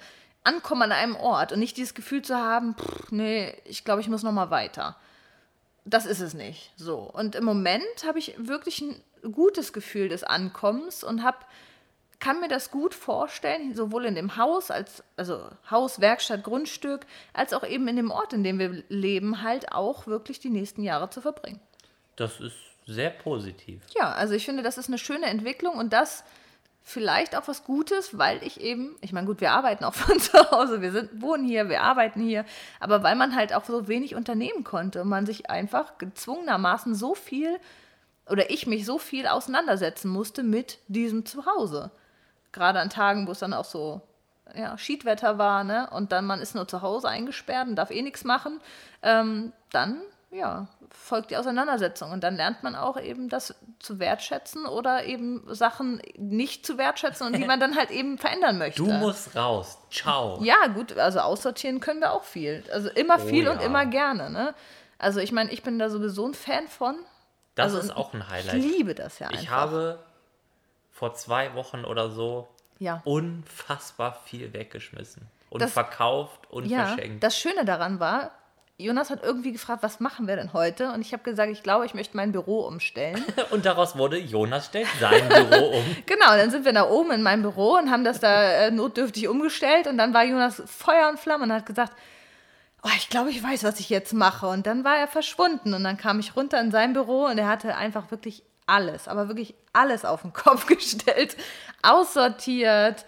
Ankommen 0.44 0.82
an 0.82 0.92
einem 0.92 1.14
Ort 1.14 1.52
und 1.52 1.60
nicht 1.60 1.76
dieses 1.76 1.94
Gefühl 1.94 2.22
zu 2.22 2.34
haben, 2.36 2.74
pff, 2.74 3.12
nee, 3.12 3.54
ich 3.64 3.84
glaube, 3.84 4.00
ich 4.00 4.08
muss 4.08 4.22
noch 4.24 4.32
mal 4.32 4.50
weiter. 4.50 4.96
Das 5.84 6.06
ist 6.06 6.20
es 6.20 6.34
nicht. 6.34 6.72
So. 6.76 6.98
Und 6.98 7.34
im 7.34 7.44
Moment 7.44 8.04
habe 8.06 8.18
ich 8.18 8.34
wirklich 8.38 8.80
ein 8.80 9.02
gutes 9.32 9.72
Gefühl 9.72 10.08
des 10.08 10.24
Ankommens 10.24 11.04
und 11.04 11.22
habe 11.22 11.38
kann 12.22 12.38
mir 12.38 12.46
das 12.46 12.70
gut 12.70 12.94
vorstellen, 12.94 13.74
sowohl 13.74 14.04
in 14.04 14.14
dem 14.14 14.36
Haus 14.36 14.70
als 14.70 15.02
also 15.16 15.44
Haus, 15.68 16.00
Werkstatt, 16.00 16.44
Grundstück, 16.44 17.04
als 17.32 17.52
auch 17.52 17.64
eben 17.64 17.88
in 17.88 17.96
dem 17.96 18.12
Ort, 18.12 18.32
in 18.32 18.44
dem 18.44 18.60
wir 18.60 18.84
leben, 18.88 19.42
halt 19.42 19.72
auch 19.72 20.06
wirklich 20.06 20.38
die 20.38 20.48
nächsten 20.48 20.84
Jahre 20.84 21.10
zu 21.10 21.20
verbringen. 21.20 21.58
Das 22.14 22.38
ist 22.38 22.54
sehr 22.86 23.10
positiv. 23.10 23.82
Ja, 23.96 24.12
also 24.12 24.34
ich 24.34 24.44
finde, 24.44 24.62
das 24.62 24.78
ist 24.78 24.86
eine 24.86 24.98
schöne 24.98 25.26
Entwicklung 25.26 25.74
und 25.74 25.92
das 25.92 26.22
vielleicht 26.82 27.36
auch 27.36 27.48
was 27.48 27.64
Gutes, 27.64 28.18
weil 28.18 28.42
ich 28.42 28.60
eben, 28.60 28.96
ich 29.00 29.12
meine, 29.12 29.26
gut, 29.26 29.40
wir 29.40 29.52
arbeiten 29.52 29.84
auch 29.84 29.94
von 29.94 30.18
zu 30.18 30.50
Hause, 30.50 30.82
wir 30.82 30.92
sind, 30.92 31.22
wohnen 31.22 31.44
hier, 31.44 31.68
wir 31.68 31.82
arbeiten 31.82 32.20
hier, 32.20 32.44
aber 32.80 33.02
weil 33.02 33.16
man 33.16 33.34
halt 33.34 33.54
auch 33.54 33.64
so 33.64 33.88
wenig 33.88 34.14
unternehmen 34.14 34.64
konnte 34.64 35.02
und 35.02 35.08
man 35.08 35.26
sich 35.26 35.50
einfach 35.50 35.98
gezwungenermaßen 35.98 36.94
so 36.94 37.14
viel 37.14 37.58
oder 38.28 38.50
ich 38.50 38.66
mich 38.66 38.84
so 38.86 38.98
viel 38.98 39.26
auseinandersetzen 39.26 40.08
musste 40.08 40.42
mit 40.42 40.78
diesem 40.88 41.26
Zuhause. 41.26 41.90
Gerade 42.52 42.80
an 42.80 42.90
Tagen, 42.90 43.26
wo 43.26 43.32
es 43.32 43.40
dann 43.40 43.54
auch 43.54 43.64
so 43.64 44.02
ja, 44.54 44.76
Schiedwetter 44.78 45.38
war, 45.38 45.64
ne? 45.64 45.88
Und 45.90 46.12
dann 46.12 46.26
man 46.26 46.40
ist 46.40 46.54
nur 46.54 46.68
zu 46.68 46.82
Hause 46.82 47.08
eingesperrt 47.08 47.68
und 47.68 47.76
darf 47.76 47.90
eh 47.90 48.02
nichts 48.02 48.24
machen, 48.24 48.60
ähm, 49.02 49.52
dann 49.70 50.00
ja, 50.32 50.66
folgt 50.90 51.30
die 51.30 51.36
Auseinandersetzung. 51.36 52.10
Und 52.10 52.24
dann 52.24 52.36
lernt 52.36 52.62
man 52.62 52.74
auch 52.74 52.98
eben 52.98 53.28
das 53.28 53.54
zu 53.78 53.98
wertschätzen 53.98 54.64
oder 54.66 55.04
eben 55.04 55.44
Sachen 55.54 56.00
nicht 56.16 56.64
zu 56.66 56.78
wertschätzen 56.78 57.26
und 57.26 57.36
die 57.36 57.44
man 57.44 57.60
dann 57.60 57.76
halt 57.76 57.90
eben 57.90 58.16
verändern 58.18 58.56
möchte. 58.58 58.82
Du 58.82 58.90
musst 58.90 59.36
raus. 59.36 59.78
Ciao. 59.90 60.42
Ja, 60.42 60.68
gut, 60.68 60.96
also 60.96 61.20
aussortieren 61.20 61.80
können 61.80 62.00
wir 62.00 62.12
auch 62.12 62.24
viel. 62.24 62.64
Also 62.72 62.88
immer 62.88 63.16
Oh 63.16 63.26
viel 63.26 63.46
und 63.48 63.60
ja. 63.60 63.66
immer 63.66 63.84
gerne, 63.86 64.30
ne? 64.30 64.54
Also 64.98 65.20
ich 65.20 65.32
meine, 65.32 65.50
ich 65.52 65.62
bin 65.62 65.78
da 65.78 65.90
sowieso 65.90 66.26
ein 66.26 66.34
Fan 66.34 66.66
von. 66.66 66.96
Das 67.54 67.74
also 67.74 67.78
ist 67.80 67.90
auch 67.96 68.14
ein 68.14 68.20
Ich 68.22 68.30
Highlight. 68.30 68.54
liebe 68.62 68.94
das 68.94 69.18
ja 69.18 69.28
einfach. 69.28 69.42
Ich 69.42 69.50
habe 69.50 69.98
vor 70.90 71.12
zwei 71.14 71.54
Wochen 71.54 71.84
oder 71.84 72.08
so 72.10 72.48
ja. 72.78 73.02
unfassbar 73.04 74.14
viel 74.24 74.52
weggeschmissen. 74.54 75.26
Und 75.50 75.60
Das- 75.60 75.72
verkauft 75.72 76.50
und 76.50 76.64
Ja, 76.66 76.86
verschenkt. 76.86 77.22
das 77.22 77.36
Schöne 77.36 77.64
daran 77.66 78.00
war, 78.00 78.30
Jonas 78.78 79.10
hat 79.10 79.22
irgendwie 79.22 79.52
gefragt, 79.52 79.82
was 79.82 80.00
machen 80.00 80.26
wir 80.26 80.36
denn 80.36 80.52
heute? 80.52 80.92
Und 80.92 81.02
ich 81.02 81.12
habe 81.12 81.22
gesagt, 81.22 81.52
ich 81.52 81.62
glaube, 81.62 81.86
ich 81.86 81.94
möchte 81.94 82.16
mein 82.16 82.32
Büro 82.32 82.66
umstellen. 82.66 83.24
Und 83.50 83.64
daraus 83.64 83.96
wurde 83.96 84.18
Jonas 84.18 84.66
stellt 84.66 84.88
sein 84.98 85.28
Büro 85.28 85.66
um. 85.76 85.84
genau, 86.06 86.36
dann 86.36 86.50
sind 86.50 86.64
wir 86.64 86.72
da 86.72 86.88
oben 86.88 87.12
in 87.12 87.22
meinem 87.22 87.42
Büro 87.42 87.74
und 87.74 87.90
haben 87.90 88.02
das 88.02 88.18
da 88.18 88.42
äh, 88.42 88.70
notdürftig 88.70 89.28
umgestellt. 89.28 89.86
Und 89.86 89.98
dann 89.98 90.14
war 90.14 90.24
Jonas 90.24 90.62
Feuer 90.66 91.08
und 91.08 91.20
Flamme 91.20 91.44
und 91.44 91.52
hat 91.52 91.66
gesagt, 91.66 91.92
oh, 92.82 92.90
ich 92.96 93.08
glaube, 93.08 93.30
ich 93.30 93.42
weiß, 93.42 93.64
was 93.64 93.78
ich 93.78 93.88
jetzt 93.88 94.14
mache. 94.14 94.48
Und 94.48 94.66
dann 94.66 94.84
war 94.84 94.96
er 94.96 95.06
verschwunden. 95.06 95.74
Und 95.74 95.84
dann 95.84 95.96
kam 95.96 96.18
ich 96.18 96.34
runter 96.34 96.60
in 96.60 96.70
sein 96.70 96.92
Büro 96.92 97.26
und 97.26 97.38
er 97.38 97.48
hatte 97.48 97.76
einfach 97.76 98.10
wirklich 98.10 98.42
alles, 98.66 99.08
aber 99.08 99.28
wirklich 99.28 99.54
alles 99.72 100.04
auf 100.04 100.22
den 100.22 100.32
Kopf 100.32 100.66
gestellt, 100.66 101.36
aussortiert, 101.82 103.04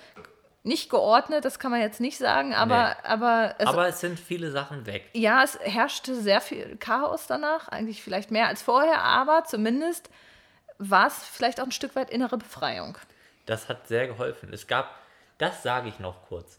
nicht 0.64 0.88
geordnet, 0.88 1.44
das 1.44 1.58
kann 1.58 1.70
man 1.70 1.80
jetzt 1.80 2.00
nicht 2.00 2.16
sagen, 2.16 2.54
aber, 2.54 2.96
aber 3.04 3.54
es 3.58 3.66
Aber 3.66 3.86
es 3.86 4.00
sind 4.00 4.18
viele 4.18 4.50
Sachen 4.50 4.86
weg. 4.86 5.10
Ja, 5.12 5.44
es 5.44 5.58
herrschte 5.60 6.14
sehr 6.14 6.40
viel 6.40 6.76
Chaos 6.78 7.26
danach, 7.26 7.68
eigentlich 7.68 8.02
vielleicht 8.02 8.30
mehr 8.30 8.48
als 8.48 8.62
vorher, 8.62 9.02
aber 9.02 9.44
zumindest 9.44 10.08
war 10.78 11.06
es 11.06 11.22
vielleicht 11.22 11.60
auch 11.60 11.66
ein 11.66 11.72
Stück 11.72 11.94
weit 11.94 12.10
innere 12.10 12.38
Befreiung. 12.38 12.96
Das 13.44 13.68
hat 13.68 13.86
sehr 13.88 14.06
geholfen. 14.06 14.52
Es 14.52 14.66
gab, 14.66 14.98
das 15.36 15.62
sage 15.62 15.90
ich 15.90 15.98
noch 15.98 16.22
kurz. 16.28 16.58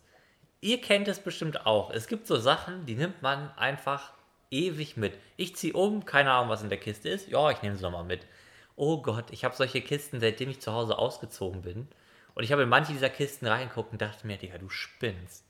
Ihr 0.62 0.80
kennt 0.82 1.08
es 1.08 1.20
bestimmt 1.20 1.66
auch. 1.66 1.90
Es 1.90 2.08
gibt 2.08 2.28
so 2.28 2.38
Sachen, 2.38 2.86
die 2.86 2.96
nimmt 2.96 3.24
man 3.24 3.52
einfach 3.58 4.14
ewig 4.52 4.98
mit. 4.98 5.14
Ich 5.36 5.56
ziehe 5.56 5.74
um, 5.74 6.06
keine 6.06 6.32
Ahnung, 6.32 6.50
was 6.50 6.62
in 6.62 6.70
der 6.70 6.80
Kiste 6.80 7.10
ist. 7.10 7.28
Ja, 7.28 7.50
ich 7.50 7.64
nehme 7.64 7.76
sie 7.76 7.82
nochmal 7.82 8.04
mit. 8.04 8.22
Oh 8.76 9.02
Gott, 9.02 9.26
ich 9.32 9.44
habe 9.44 9.56
solche 9.56 9.82
Kisten, 9.82 10.20
seitdem 10.20 10.50
ich 10.52 10.62
zu 10.62 10.74
Hause 10.74 10.98
ausgezogen 11.00 11.64
bin. 11.64 11.88
Und 12.36 12.44
ich 12.44 12.52
habe 12.52 12.64
in 12.64 12.70
manche 12.70 12.92
dieser 12.92 13.10
Kisten 13.10 13.48
reingeguckt 13.48 13.92
und 13.92 14.02
dachte 14.02 14.28
mir, 14.28 14.38
Digga, 14.38 14.58
du 14.58 14.70
spinnst. 14.70 15.44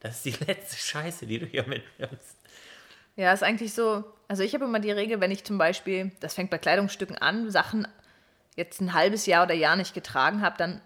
Das 0.00 0.16
ist 0.16 0.24
die 0.26 0.44
letzte 0.46 0.76
Scheiße, 0.76 1.26
die 1.26 1.38
du 1.38 1.46
hier 1.46 1.66
mitnimmst. 1.66 2.36
Ja, 3.16 3.32
ist 3.32 3.44
eigentlich 3.44 3.72
so. 3.72 4.04
Also 4.26 4.42
ich 4.42 4.54
habe 4.54 4.64
immer 4.64 4.80
die 4.80 4.90
Regel, 4.90 5.20
wenn 5.20 5.30
ich 5.30 5.44
zum 5.44 5.58
Beispiel, 5.58 6.10
das 6.20 6.34
fängt 6.34 6.50
bei 6.50 6.58
Kleidungsstücken 6.58 7.16
an, 7.16 7.50
Sachen 7.50 7.86
jetzt 8.56 8.80
ein 8.80 8.92
halbes 8.92 9.26
Jahr 9.26 9.44
oder 9.44 9.54
Jahr 9.54 9.76
nicht 9.76 9.94
getragen 9.94 10.42
habe, 10.42 10.56
dann 10.58 10.80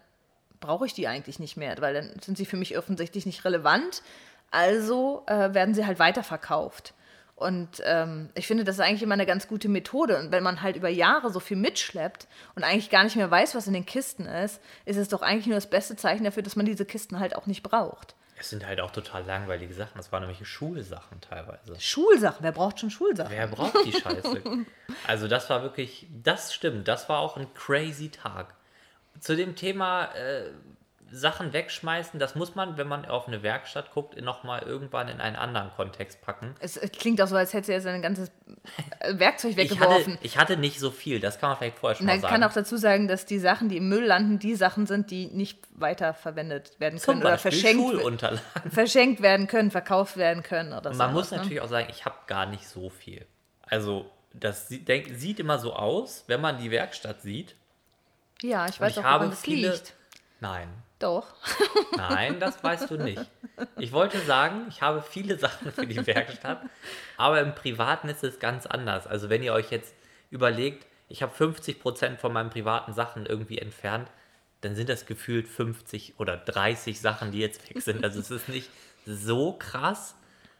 brauche 0.61 0.87
ich 0.87 0.95
die 0.95 1.09
eigentlich 1.09 1.39
nicht 1.39 1.57
mehr, 1.57 1.77
weil 1.81 1.95
dann 1.95 2.21
sind 2.21 2.37
sie 2.37 2.47
für 2.47 2.57
mich 2.57 2.77
offensichtlich 2.77 3.27
nicht 3.27 3.45
relevant. 3.45 4.03
Also 4.51 5.25
äh, 5.27 5.55
werden 5.55 5.75
sie 5.75 5.87
halt 5.87 5.99
weiterverkauft. 5.99 6.95
Und 7.39 7.83
ähm, 7.85 8.31
ich 8.35 8.49
finde, 8.49 8.65
das 8.65 8.77
ist 8.77 8.81
eigentlich 8.81 9.03
immer 9.03 9.15
eine 9.15 9.27
ganz 9.27 9.47
gute 9.47 9.69
Methode. 9.69 10.19
Und 10.19 10.33
wenn 10.33 10.43
man 10.43 10.61
halt 10.61 10.75
über 10.75 10.89
Jahre 10.89 11.31
so 11.31 11.39
viel 11.39 11.57
mitschleppt 11.57 12.27
und 12.57 12.65
eigentlich 12.65 12.91
gar 12.91 13.05
nicht 13.05 13.15
mehr 13.15 13.31
weiß, 13.31 13.55
was 13.55 13.69
in 13.69 13.75
den 13.75 13.87
Kisten 13.87 14.27
ist, 14.27 14.61
ist 14.87 14.97
es 14.97 15.09
doch 15.09 15.23
eigentlich 15.23 15.47
nur 15.47 15.55
das 15.55 15.71
beste 15.71 15.95
Zeichen 15.95 16.25
dafür, 16.25 16.43
dass 16.43 16.57
man 16.57 16.67
diese 16.67 16.85
Kisten 16.85 17.21
halt 17.21 17.37
auch 17.37 17.47
nicht 17.47 17.63
braucht. 17.63 18.17
Es 18.41 18.51
sind 18.51 18.67
halt 18.67 18.81
auch 18.81 18.91
total 18.91 19.25
langweilige 19.25 19.73
Sachen. 19.73 19.97
Das 19.97 20.11
waren 20.11 20.23
nämlich 20.23 20.47
Schulsachen 20.49 21.21
teilweise. 21.21 21.79
Schulsachen, 21.81 22.39
wer 22.41 22.53
braucht 22.53 22.81
schon 22.81 22.91
Schulsachen? 22.91 23.31
Wer 23.31 23.47
braucht 23.47 23.85
die 23.85 23.93
Scheiße? 23.93 24.43
Also 25.07 25.29
das 25.29 25.51
war 25.51 25.63
wirklich, 25.63 26.07
das 26.23 26.55
stimmt, 26.55 26.89
das 26.89 27.09
war 27.11 27.19
auch 27.21 27.37
ein 27.37 27.53
crazy 27.55 28.09
Tag. 28.09 28.55
Zu 29.21 29.37
dem 29.37 29.55
Thema 29.55 30.07
äh, 30.15 30.51
Sachen 31.11 31.53
wegschmeißen, 31.53 32.21
das 32.21 32.35
muss 32.35 32.55
man, 32.55 32.77
wenn 32.77 32.87
man 32.89 33.05
auf 33.07 33.29
eine 33.29 33.43
Werkstatt 33.43 33.93
guckt, 33.93 34.21
nochmal 34.21 34.63
irgendwann 34.63 35.09
in 35.09 35.21
einen 35.21 35.37
anderen 35.37 35.71
Kontext 35.71 36.21
packen. 36.23 36.55
Es, 36.61 36.79
klingt 36.99 37.21
auch 37.23 37.27
so, 37.27 37.37
als 37.37 37.53
hätte 37.53 37.73
er 37.73 37.81
sein 37.81 38.03
ganzes 38.03 38.31
äh, 39.01 39.19
Werkzeug 39.19 39.53
Ich 39.57 39.71
weggeworfen. 39.71 40.15
hatte, 40.15 40.25
ich 40.25 40.39
hatte 40.39 40.57
nicht 40.57 40.79
so 40.81 40.91
viel, 40.91 41.21
das 41.21 41.39
kann 41.39 41.51
man 41.51 41.59
vielleicht 41.59 41.79
vorher 41.79 41.97
schon 41.97 42.05
Und 42.05 42.07
mal 42.09 42.13
man 42.15 42.21
sagen. 42.23 42.35
kann 42.35 42.45
auch 42.45 42.53
dazu 42.53 42.77
sagen, 42.77 43.09
dass 43.09 43.27
die 43.27 43.39
Sachen, 43.39 43.69
die 43.69 43.79
im 43.79 43.89
Müll 43.89 44.05
landen, 44.05 44.39
die 44.39 44.55
Sachen 44.55 44.87
sind, 44.87 45.11
die 45.11 45.27
nicht 45.27 45.59
weiterverwendet 45.71 46.79
werden 46.81 46.99
Zum 46.99 47.15
können 47.15 47.23
oder 47.23 47.31
Beispiel 47.33 47.53
verschenkt, 47.53 47.83
Schulunterlagen. 47.83 48.71
verschenkt 48.71 49.23
werden 49.23 49.47
können, 49.47 49.71
verkauft 49.71 50.17
werden 50.17 50.43
können 50.43 50.73
oder 50.73 50.93
so. 50.93 50.99
Man 50.99 51.13
muss 51.13 51.31
ne? 51.31 51.39
natürlich 51.39 51.61
auch 51.61 51.69
sagen, 51.69 51.89
ich 51.91 52.05
habe 52.05 52.17
gar 52.27 52.47
nicht 52.47 52.69
so 52.69 52.91
viel. 52.91 53.27
Also 53.63 54.11
das 54.35 54.69
sieht, 54.69 54.89
denk, 54.89 55.09
sieht 55.17 55.41
immer 55.41 55.59
so 55.59 55.73
aus, 55.75 56.25
wenn 56.27 56.41
man 56.41 56.59
die 56.59 56.71
Werkstatt 56.71 57.23
sieht. 57.23 57.55
Ja, 58.43 58.67
ich 58.69 58.81
weiß 58.81 58.93
ich 58.93 58.99
auch, 58.99 59.05
habe 59.05 59.25
woran 59.25 59.31
das 59.31 59.41
viele. 59.41 59.73
liegt. 59.73 59.95
Nein, 60.41 60.69
Doch. 60.99 61.27
Nein, 61.97 62.41
das 62.41 62.63
weißt 62.63 62.91
du 62.91 62.97
nicht. 62.97 63.25
Ich 63.77 63.93
wollte 63.93 64.19
sagen, 64.21 64.67
ich 64.69 64.83
habe 64.83 65.03
viele 65.03 65.39
Sachen 65.39 65.73
für 65.73 65.87
die 65.87 66.05
Werkstatt, 66.07 66.63
aber 67.17 67.41
im 67.41 67.55
Privaten 67.55 68.09
ist 68.09 68.25
es 68.25 68.39
ganz 68.41 68.67
anders. 68.67 69.07
Also 69.07 69.29
wenn 69.29 69.43
ihr 69.43 69.53
euch 69.53 69.71
jetzt 69.71 69.95
überlegt, 70.31 70.87
ich 71.09 71.23
habe 71.23 71.33
50% 71.35 72.17
von 72.19 72.33
meinen 72.33 72.51
privaten 72.51 72.93
Sachen 72.93 73.27
irgendwie 73.27 73.59
entfernt, 73.59 74.11
dann 74.61 74.75
sind 74.75 74.89
das 74.89 75.07
gefühlt 75.07 75.47
50 75.47 76.19
oder 76.19 76.37
30 76.37 77.01
Sachen, 77.01 77.31
die 77.31 77.39
jetzt 77.39 77.69
weg 77.71 77.81
sind. 77.81 78.05
Also 78.05 78.19
es 78.19 78.31
ist 78.31 78.49
nicht 78.49 78.71
so 79.07 79.53
krass, 79.53 80.17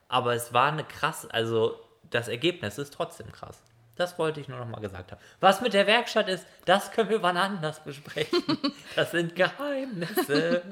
aber 0.07 0.35
es 0.35 0.53
war 0.53 0.73
eine 0.73 0.85
krass, 0.85 1.29
also 1.29 1.79
das 2.11 2.29
Ergebnis 2.29 2.79
ist 2.79 2.95
trotzdem 2.95 3.31
krass. 3.33 3.61
Das 3.99 4.19
wollte 4.19 4.41
ich 4.41 4.49
nur 4.49 4.59
noch 4.59 4.69
mal 4.69 4.81
gesagt 4.81 5.13
haben. 5.13 5.21
Was 5.41 5.61
mit 5.61 5.75
der 5.75 5.87
Werkstatt 5.87 6.29
ist, 6.29 6.47
das 6.65 6.91
können 6.93 7.11
wir 7.11 7.23
wann 7.23 7.37
anders 7.37 7.81
besprechen. 7.81 8.43
Das 8.97 9.11
sind 9.11 9.35
Geheimnisse. 9.37 10.63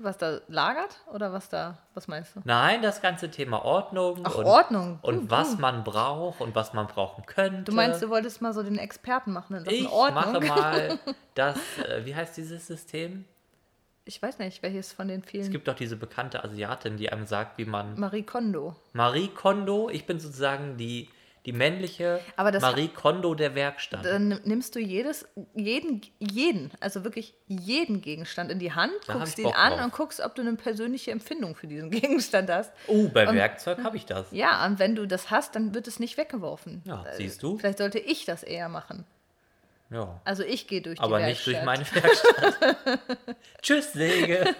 Was 0.00 0.16
da 0.16 0.38
lagert 0.46 0.96
oder 1.12 1.32
was 1.32 1.48
da, 1.48 1.76
was 1.94 2.06
meinst 2.06 2.36
du? 2.36 2.40
Nein, 2.44 2.82
das 2.82 3.02
ganze 3.02 3.30
Thema 3.32 3.64
Ordnung 3.64 4.20
Ach, 4.22 4.36
und, 4.36 4.44
Ordnung. 4.46 4.98
und 5.02 5.16
Hm, 5.22 5.30
was 5.30 5.52
hm. 5.54 5.60
man 5.60 5.82
braucht 5.84 6.40
und 6.40 6.54
was 6.54 6.72
man 6.72 6.86
brauchen 6.86 7.26
könnte. 7.26 7.64
Du 7.64 7.72
meinst, 7.72 8.00
du 8.00 8.08
wolltest 8.08 8.40
mal 8.40 8.52
so 8.54 8.62
den 8.62 8.78
Experten 8.78 9.32
machen 9.32 9.56
in 9.56 9.64
Sachen 9.64 9.74
ich 9.76 9.88
Ordnung? 9.90 10.22
mache 10.24 10.40
mal 10.46 10.98
das, 11.34 11.56
äh, 11.78 12.04
wie 12.04 12.14
heißt 12.14 12.36
dieses 12.36 12.66
System? 12.68 13.24
Ich 14.04 14.22
weiß 14.22 14.38
nicht, 14.38 14.62
welches 14.62 14.92
von 14.92 15.08
den 15.08 15.22
Es 15.24 15.30
vielen. 15.30 15.50
gibt 15.50 15.66
doch 15.66 15.74
diese 15.74 15.96
bekannte 15.96 16.44
Asiatin, 16.44 16.96
die 16.96 17.10
einem 17.10 17.26
sagt, 17.26 17.58
wie 17.58 17.64
man 17.64 17.98
Marie 17.98 18.22
Kondo. 18.22 18.76
Marie 18.92 19.28
Kondo, 19.28 19.90
ich 19.90 20.06
bin 20.06 20.20
sozusagen 20.20 20.76
die, 20.76 21.10
die 21.48 21.52
männliche 21.54 22.20
Aber 22.36 22.52
das- 22.52 22.60
Marie 22.60 22.88
Kondo 22.88 23.34
der 23.34 23.54
Werkstatt. 23.54 24.04
Dann 24.04 24.38
nimmst 24.44 24.74
du 24.74 24.80
jedes, 24.80 25.26
jeden, 25.54 26.02
jeden, 26.18 26.70
also 26.78 27.04
wirklich 27.04 27.32
jeden 27.46 28.02
Gegenstand 28.02 28.50
in 28.52 28.58
die 28.58 28.72
Hand, 28.74 28.92
Da 29.06 29.14
guckst 29.14 29.38
ihn 29.38 29.44
Bock 29.44 29.58
an 29.58 29.72
drauf. 29.72 29.84
und 29.84 29.92
guckst, 29.94 30.20
ob 30.20 30.34
du 30.34 30.42
eine 30.42 30.52
persönliche 30.56 31.10
Empfindung 31.10 31.56
für 31.56 31.66
diesen 31.66 31.88
Gegenstand 32.02 32.50
hast. 32.50 32.70
oh, 32.86 33.08
bei 33.08 33.32
Werkzeug 33.34 33.82
habe 33.82 33.96
ich 33.96 34.04
das. 34.04 34.26
Ja, 34.32 34.66
und 34.66 34.78
wenn 34.78 34.94
du 34.94 35.06
das 35.06 35.30
hast, 35.30 35.54
dann 35.56 35.72
wird 35.74 35.88
es 35.88 35.98
nicht 35.98 36.18
weggeworfen. 36.18 36.82
Ja, 36.84 37.02
Äh, 37.06 37.16
siehst 37.16 37.42
du? 37.42 37.56
Vielleicht 37.56 37.78
sollte 37.78 37.98
ich 37.98 38.26
das 38.26 38.42
eher 38.42 38.68
machen. 38.68 39.06
Ja. 39.90 40.20
Also 40.26 40.42
ich 40.42 40.66
gehe 40.66 40.82
durch 40.82 40.98
die 40.98 41.02
Aber 41.02 41.18
Werkstatt. 41.18 41.46
nicht 41.46 41.46
durch 41.46 41.64
meine 41.64 41.86
Werkstatt. 41.94 42.78
Tschüss, 43.62 43.94
Säge. 43.94 44.54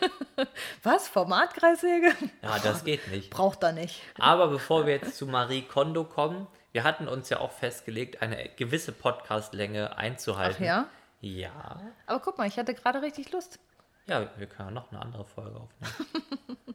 Was? 0.83 1.07
Formatkreissäge? 1.09 2.14
Ja, 2.42 2.59
das 2.61 2.83
geht 2.83 3.09
nicht. 3.11 3.29
Braucht 3.29 3.62
er 3.62 3.72
nicht. 3.72 4.01
Aber 4.18 4.48
bevor 4.48 4.87
wir 4.87 4.94
jetzt 4.94 5.18
zu 5.18 5.27
Marie 5.27 5.61
Kondo 5.62 6.05
kommen, 6.05 6.46
wir 6.79 6.85
hatten 6.85 7.09
uns 7.09 7.29
ja 7.29 7.41
auch 7.41 7.51
festgelegt, 7.51 8.23
eine 8.23 8.51
gewisse 8.51 8.93
Podcastlänge 8.93 9.97
einzuhalten. 9.97 10.59
Ach 10.61 10.64
ja? 10.64 10.87
Ja. 11.21 11.81
Aber 12.07 12.21
guck 12.21 12.38
mal, 12.38 12.47
ich 12.47 12.57
hatte 12.57 12.73
gerade 12.73 13.03
richtig 13.03 13.33
Lust. 13.33 13.59
Ja, 14.07 14.29
wir 14.37 14.47
können 14.47 14.69
ja 14.69 14.75
noch 14.77 14.93
eine 14.93 15.03
andere 15.03 15.25
Folge 15.25 15.57
aufnehmen. 15.59 16.57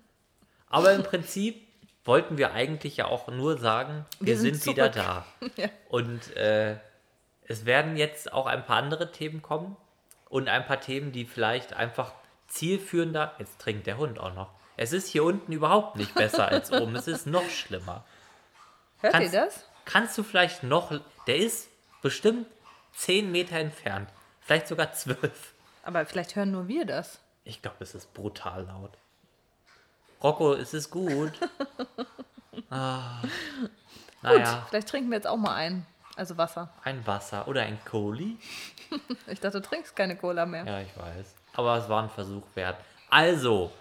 Aber 0.68 0.92
im 0.92 1.04
Prinzip 1.04 1.66
wollten 2.04 2.38
wir 2.38 2.52
eigentlich 2.52 2.98
ja 2.98 3.06
auch 3.06 3.30
nur 3.30 3.58
sagen, 3.58 4.06
wir, 4.20 4.28
Wir 4.28 4.38
sind, 4.38 4.56
sind 4.62 4.74
wieder 4.76 4.90
da. 4.90 5.26
Ja. 5.56 5.70
Und 5.88 6.36
äh, 6.36 6.76
es 7.48 7.66
werden 7.66 7.96
jetzt 7.96 8.34
auch 8.34 8.46
ein 8.48 8.66
paar 8.66 8.80
andere 8.84 9.10
Themen 9.10 9.42
kommen 9.42 9.78
und 10.28 10.50
ein 10.50 10.66
paar 10.66 10.82
Themen, 10.82 11.14
die 11.14 11.24
vielleicht 11.24 11.72
einfach 11.72 12.12
zielführender. 12.50 13.36
Jetzt 13.40 13.58
trinkt 13.62 13.88
der 13.88 13.96
Hund 13.96 14.20
auch 14.20 14.34
noch. 14.34 14.50
Es 14.76 14.92
ist 14.92 15.08
hier 15.08 15.24
unten 15.24 15.54
überhaupt 15.54 15.96
nicht 15.96 16.14
besser 16.14 16.50
als 16.50 16.74
oben. 16.74 16.94
Es 16.98 17.08
ist 17.08 17.26
noch 17.26 17.50
schlimmer. 17.50 18.04
Hört 19.00 19.14
Kannst- 19.14 19.34
ihr 19.34 19.46
das? 19.46 19.70
Kannst 19.86 20.18
du 20.18 20.24
vielleicht 20.24 20.64
noch. 20.64 20.92
Der 21.28 21.38
ist 21.38 21.70
bestimmt 22.02 22.48
10 22.96 23.32
Meter 23.32 23.58
entfernt. 23.58 24.10
Vielleicht 24.42 24.68
sogar 24.68 24.92
12. 24.94 25.54
Aber 25.84 26.06
vielleicht 26.06 26.36
hören 26.36 26.52
nur 26.52 26.68
wir 26.68 26.86
das. 26.86 27.20
Ich 27.44 27.62
glaube, 27.62 27.78
es 27.82 27.94
ist 27.96 28.14
brutal 28.14 28.64
laut. 28.66 28.92
Rocco, 30.22 30.54
es 30.54 30.74
ist 30.74 30.90
gut. 30.90 31.32
Ah. 32.70 33.22
Naja, 34.22 34.66
Vielleicht 34.70 34.88
trinken 34.88 35.10
wir 35.10 35.18
jetzt 35.18 35.28
auch 35.28 35.38
mal 35.38 35.56
ein. 35.56 35.86
Also 36.16 36.38
Wasser. 36.38 36.72
ein 36.84 37.06
Wasser 37.08 37.48
oder 37.48 37.64
ein 37.64 37.80
Kohli. 37.86 38.38
Ich 39.28 39.40
dachte, 39.40 39.60
du 39.60 39.68
trinkst 39.68 39.96
keine 39.96 40.16
Cola 40.16 40.46
mehr. 40.46 40.64
Ja, 40.66 40.80
ich 40.82 40.96
weiß. 40.96 41.34
Aber 41.54 41.78
es 41.78 41.90
war 41.90 42.04
ein 42.04 42.10
Versuch 42.12 42.44
wert. 42.54 42.78
Also, 43.10 43.72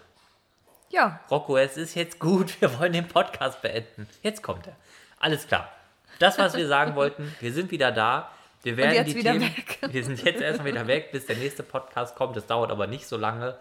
Ja, 0.89 1.21
Rocco, 1.31 1.59
es 1.59 1.77
ist 1.77 1.95
jetzt 1.95 2.19
gut. 2.19 2.59
Wir 2.63 2.79
wollen 2.79 2.95
den 2.95 3.09
Podcast 3.09 3.61
beenden. 3.61 4.09
Jetzt 4.23 4.43
kommt 4.43 4.67
er. 4.67 4.77
Alles 5.21 5.47
klar. 5.47 5.71
Das, 6.19 6.39
was 6.39 6.57
wir 6.57 6.67
sagen 6.69 6.95
wollten, 6.95 7.35
wir 7.41 7.53
sind 7.53 7.71
wieder 7.71 7.93
da. 7.93 8.31
Wir 8.63 8.77
werden 8.77 8.95
jetzt 8.95 9.09
die 9.09 9.17
wieder 9.17 9.33
Themen, 9.33 9.57
weg. 9.57 9.79
Wir 9.93 10.05
sind 10.05 10.23
jetzt 10.23 10.41
erstmal 10.41 10.69
wieder 10.69 10.87
weg, 10.87 11.11
bis 11.11 11.27
der 11.27 11.35
nächste 11.37 11.65
Podcast 11.65 12.15
kommt. 12.15 12.37
Das 12.37 12.47
dauert 12.47 12.71
aber 12.71 12.87
nicht 12.87 13.09
so 13.09 13.17
lange. 13.17 13.59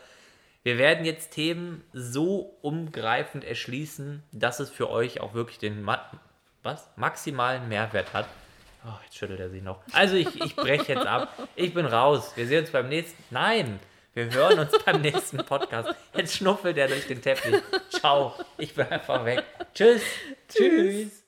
Wir 0.61 0.77
werden 0.77 1.05
jetzt 1.05 1.31
Themen 1.31 1.83
so 1.91 2.55
umgreifend 2.61 3.43
erschließen, 3.43 4.21
dass 4.31 4.59
es 4.59 4.69
für 4.69 4.91
euch 4.91 5.19
auch 5.19 5.33
wirklich 5.33 5.57
den 5.57 5.81
Ma 5.81 5.99
was? 6.61 6.87
maximalen 6.95 7.67
Mehrwert 7.67 8.13
hat. 8.13 8.27
Oh, 8.85 8.93
jetzt 9.03 9.17
schüttelt 9.17 9.39
er 9.39 9.49
sich 9.49 9.63
noch. 9.63 9.79
Also 9.91 10.15
ich, 10.15 10.39
ich 10.39 10.55
breche 10.55 10.93
jetzt 10.93 11.07
ab. 11.07 11.33
Ich 11.55 11.73
bin 11.73 11.87
raus. 11.87 12.33
Wir 12.35 12.45
sehen 12.45 12.61
uns 12.61 12.69
beim 12.71 12.89
nächsten. 12.89 13.23
Nein, 13.31 13.79
wir 14.13 14.31
hören 14.31 14.59
uns 14.59 14.71
beim 14.85 15.01
nächsten 15.01 15.37
Podcast. 15.37 15.95
Jetzt 16.15 16.35
schnuffelt 16.35 16.77
er 16.77 16.87
durch 16.87 17.07
den 17.07 17.21
Teppich. 17.21 17.61
Ciao. 17.89 18.33
Ich 18.57 18.75
bin 18.75 18.85
einfach 18.87 19.23
weg. 19.25 19.43
Tschüss. 19.73 20.03
Tschüss. 20.49 21.20